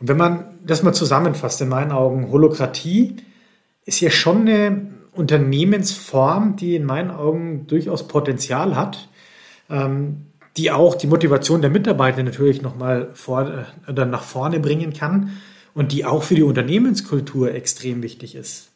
Und 0.00 0.08
wenn 0.08 0.16
man 0.16 0.46
das 0.64 0.82
mal 0.82 0.92
zusammenfasst, 0.92 1.60
in 1.60 1.68
meinen 1.68 1.92
Augen, 1.92 2.32
Holokratie 2.32 3.16
ist 3.84 4.00
ja 4.00 4.10
schon 4.10 4.48
eine 4.48 4.88
Unternehmensform, 5.12 6.56
die 6.56 6.74
in 6.74 6.84
meinen 6.84 7.12
Augen 7.12 7.68
durchaus 7.68 8.08
Potenzial 8.08 8.74
hat, 8.74 9.08
ähm, 9.70 10.26
die 10.56 10.72
auch 10.72 10.96
die 10.96 11.06
Motivation 11.06 11.60
der 11.60 11.70
Mitarbeiter 11.70 12.22
natürlich 12.24 12.62
nochmal 12.62 13.10
vor, 13.14 13.66
oder 13.88 14.06
nach 14.06 14.22
vorne 14.22 14.58
bringen 14.58 14.92
kann 14.92 15.30
und 15.74 15.92
die 15.92 16.04
auch 16.04 16.22
für 16.22 16.34
die 16.34 16.42
Unternehmenskultur 16.42 17.54
extrem 17.54 18.02
wichtig 18.02 18.34
ist. 18.34 18.68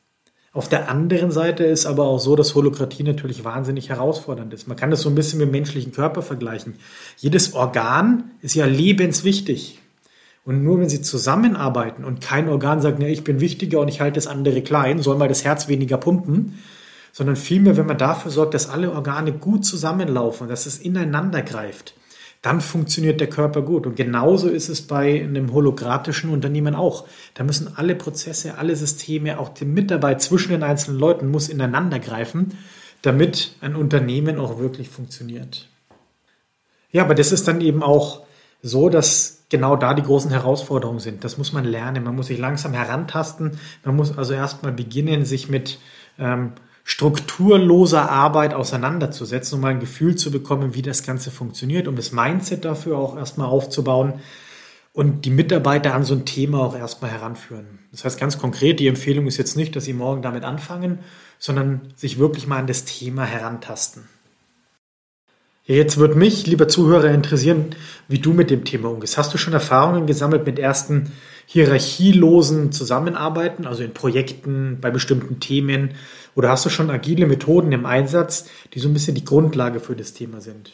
Auf 0.53 0.71
der 0.71 0.89
anderen 0.89 1.31
Seite 1.33 1.65
ist 1.65 1.85
aber 1.85 2.05
auch 2.05 2.19
so, 2.19 2.35
dass 2.35 2.55
Holokratie 2.55 3.03
natürlich 3.03 3.45
wahnsinnig 3.45 3.91
herausfordernd 3.91 4.55
ist. 4.55 4.67
Man 4.67 4.79
kann 4.79 4.91
das 4.91 5.03
so 5.03 5.11
ein 5.11 5.15
bisschen 5.15 5.39
mit 5.39 5.49
dem 5.49 5.53
menschlichen 5.53 5.93
Körper 5.93 6.23
vergleichen. 6.23 6.77
Jedes 7.19 7.53
Organ 7.53 8.31
ist 8.41 8.55
ja 8.55 8.65
lebenswichtig. 8.65 9.81
Und 10.47 10.63
nur 10.63 10.81
wenn 10.81 10.89
sie 10.89 11.03
zusammenarbeiten 11.03 12.05
und 12.05 12.23
kein 12.23 12.49
Organ 12.49 12.81
sagt, 12.81 13.01
ne, 13.01 13.11
ich 13.11 13.23
bin 13.23 13.41
wichtiger 13.41 13.81
und 13.81 13.89
ich 13.89 14.01
halte 14.01 14.15
das 14.15 14.29
andere 14.29 14.63
klein, 14.63 15.03
soll 15.03 15.19
mal 15.19 15.29
das 15.29 15.45
Herz 15.45 15.69
weniger 15.69 15.99
pumpen, 15.99 16.59
sondern 17.13 17.37
vielmehr, 17.37 17.77
wenn 17.77 17.87
man 17.87 17.99
dafür 17.99 18.31
sorgt, 18.31 18.55
dass 18.55 18.71
alle 18.71 18.93
Organe 18.93 19.33
gut 19.33 19.67
zusammenlaufen, 19.67 20.49
dass 20.49 20.65
es 20.65 20.79
ineinander 20.79 21.43
greift, 21.43 21.95
dann 22.47 22.61
funktioniert 22.61 23.21
der 23.21 23.29
Körper 23.29 23.61
gut. 23.61 23.89
Und 23.89 23.97
genauso 23.97 24.49
ist 24.49 24.69
es 24.69 24.81
bei 24.81 25.21
einem 25.21 25.53
hologratischen 25.53 26.31
Unternehmen 26.31 26.77
auch. 26.77 27.05
Da 27.35 27.43
müssen 27.43 27.73
alle 27.75 27.97
Prozesse, 27.97 28.57
alle 28.57 28.77
Systeme, 28.77 29.41
auch 29.41 29.49
die 29.49 29.65
Mitarbeit 29.65 30.23
zwischen 30.23 30.53
den 30.53 30.63
einzelnen 30.63 31.01
Leuten 31.01 31.29
muss 31.29 31.49
ineinander 31.49 31.99
greifen, 31.99 32.57
damit 33.03 33.57
ein 33.63 33.75
Unternehmen 33.75 34.39
auch 34.39 34.61
wirklich 34.61 34.89
funktioniert. 34.89 35.69
Ja, 36.93 37.03
aber 37.03 37.17
das 37.17 37.33
ist 37.33 37.49
dann 37.49 37.61
eben 37.61 37.83
auch 37.83 38.23
so, 38.63 38.91
dass 38.91 39.43
genau 39.49 39.75
da 39.75 39.93
die 39.93 40.05
großen 40.05 40.31
Herausforderungen 40.31 41.01
sind. 41.01 41.25
Das 41.25 41.39
muss 41.39 41.53
man 41.53 41.65
lernen. 41.65 42.05
Man 42.05 42.15
muss 42.15 42.29
sich 42.29 42.39
langsam 42.39 42.75
herantasten. 42.75 43.59
Man 43.85 43.97
muss 43.97 44.17
also 44.17 44.35
erstmal 44.35 44.71
beginnen, 44.71 45.25
sich 45.25 45.49
mit 45.49 45.81
ähm, 46.17 46.53
strukturloser 46.89 48.09
Arbeit 48.13 48.55
auseinanderzusetzen, 48.55 49.57
um 49.57 49.63
mal 49.63 49.73
ein 49.73 49.81
Gefühl 49.81 50.15
zu 50.15 50.31
bekommen, 50.31 50.77
wie 50.77 50.83
das 50.83 51.03
Ganze 51.03 51.33
funktioniert, 51.33 51.89
um 51.89 51.97
das 51.97 52.13
Mindset 52.13 52.65
dafür 52.65 52.97
auch 52.97 53.17
erstmal 53.17 53.49
aufzubauen 53.49 54.21
und 54.93 55.25
die 55.25 55.31
Mitarbeiter 55.31 55.95
an 55.95 56.05
so 56.05 56.15
ein 56.15 56.25
Thema 56.25 56.61
auch 56.61 56.77
erstmal 56.77 57.11
heranführen. 57.11 57.81
Das 57.91 58.05
heißt 58.05 58.21
ganz 58.21 58.39
konkret, 58.39 58.79
die 58.79 58.87
Empfehlung 58.87 59.27
ist 59.27 59.37
jetzt 59.37 59.57
nicht, 59.57 59.75
dass 59.75 59.85
sie 59.85 59.95
morgen 59.95 60.23
damit 60.23 60.45
anfangen, 60.45 61.01
sondern 61.41 61.93
sich 61.97 62.21
wirklich 62.21 62.47
mal 62.47 62.59
an 62.59 62.69
das 62.69 62.85
Thema 62.85 63.25
herantasten. 63.25 64.05
Jetzt 65.65 65.99
wird 65.99 66.15
mich, 66.15 66.47
lieber 66.47 66.69
Zuhörer, 66.69 67.11
interessieren, 67.11 67.75
wie 68.07 68.21
du 68.21 68.33
mit 68.33 68.49
dem 68.49 68.65
Thema 68.65 68.91
umgehst. 68.91 69.19
Hast 69.19 69.35
du 69.35 69.39
schon 69.39 69.55
Erfahrungen 69.55 70.07
gesammelt 70.07 70.47
mit 70.47 70.61
ersten 70.61 71.11
hierarchielosen 71.47 72.73
Zusammenarbeiten, 72.73 73.67
also 73.67 73.83
in 73.83 73.95
Projekten, 73.95 74.79
bei 74.81 74.91
bestimmten 74.91 75.41
Themen? 75.41 75.95
Oder 76.35 76.51
hast 76.51 76.67
du 76.67 76.71
schon 76.71 76.91
agile 76.91 77.27
Methoden 77.27 77.73
im 77.73 77.87
Einsatz, 77.87 78.47
die 78.75 78.81
so 78.81 78.89
ein 78.89 78.93
bisschen 78.93 79.15
die 79.15 79.25
Grundlage 79.25 79.81
für 79.81 79.97
das 79.97 80.13
Thema 80.13 80.41
sind? 80.41 80.73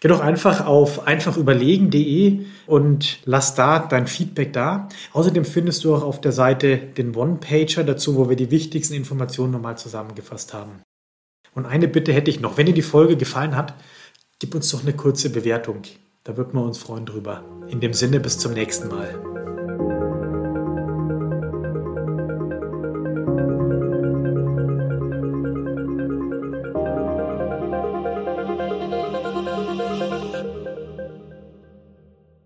Geh 0.00 0.08
doch 0.08 0.20
einfach 0.20 0.66
auf 0.66 1.06
einfachüberlegen.de 1.06 2.40
und 2.66 3.20
lass 3.24 3.54
da 3.54 3.78
dein 3.78 4.08
Feedback 4.08 4.52
da. 4.52 4.88
Außerdem 5.12 5.44
findest 5.44 5.84
du 5.84 5.94
auch 5.94 6.02
auf 6.02 6.20
der 6.20 6.32
Seite 6.32 6.76
den 6.76 7.14
One-Pager 7.14 7.84
dazu, 7.84 8.16
wo 8.16 8.28
wir 8.28 8.34
die 8.34 8.50
wichtigsten 8.50 8.94
Informationen 8.94 9.52
nochmal 9.52 9.78
zusammengefasst 9.78 10.54
haben. 10.54 10.82
Und 11.54 11.66
eine 11.66 11.86
Bitte 11.86 12.12
hätte 12.12 12.30
ich 12.30 12.40
noch. 12.40 12.56
Wenn 12.56 12.66
dir 12.66 12.74
die 12.74 12.82
Folge 12.82 13.16
gefallen 13.16 13.54
hat, 13.54 13.74
gib 14.40 14.56
uns 14.56 14.70
doch 14.70 14.82
eine 14.82 14.94
kurze 14.94 15.30
Bewertung. 15.30 15.82
Da 16.24 16.36
würden 16.36 16.54
wir 16.54 16.64
uns 16.64 16.78
freuen 16.78 17.06
drüber. 17.06 17.44
In 17.68 17.78
dem 17.78 17.92
Sinne, 17.92 18.18
bis 18.18 18.38
zum 18.38 18.54
nächsten 18.54 18.88
Mal. 18.88 19.51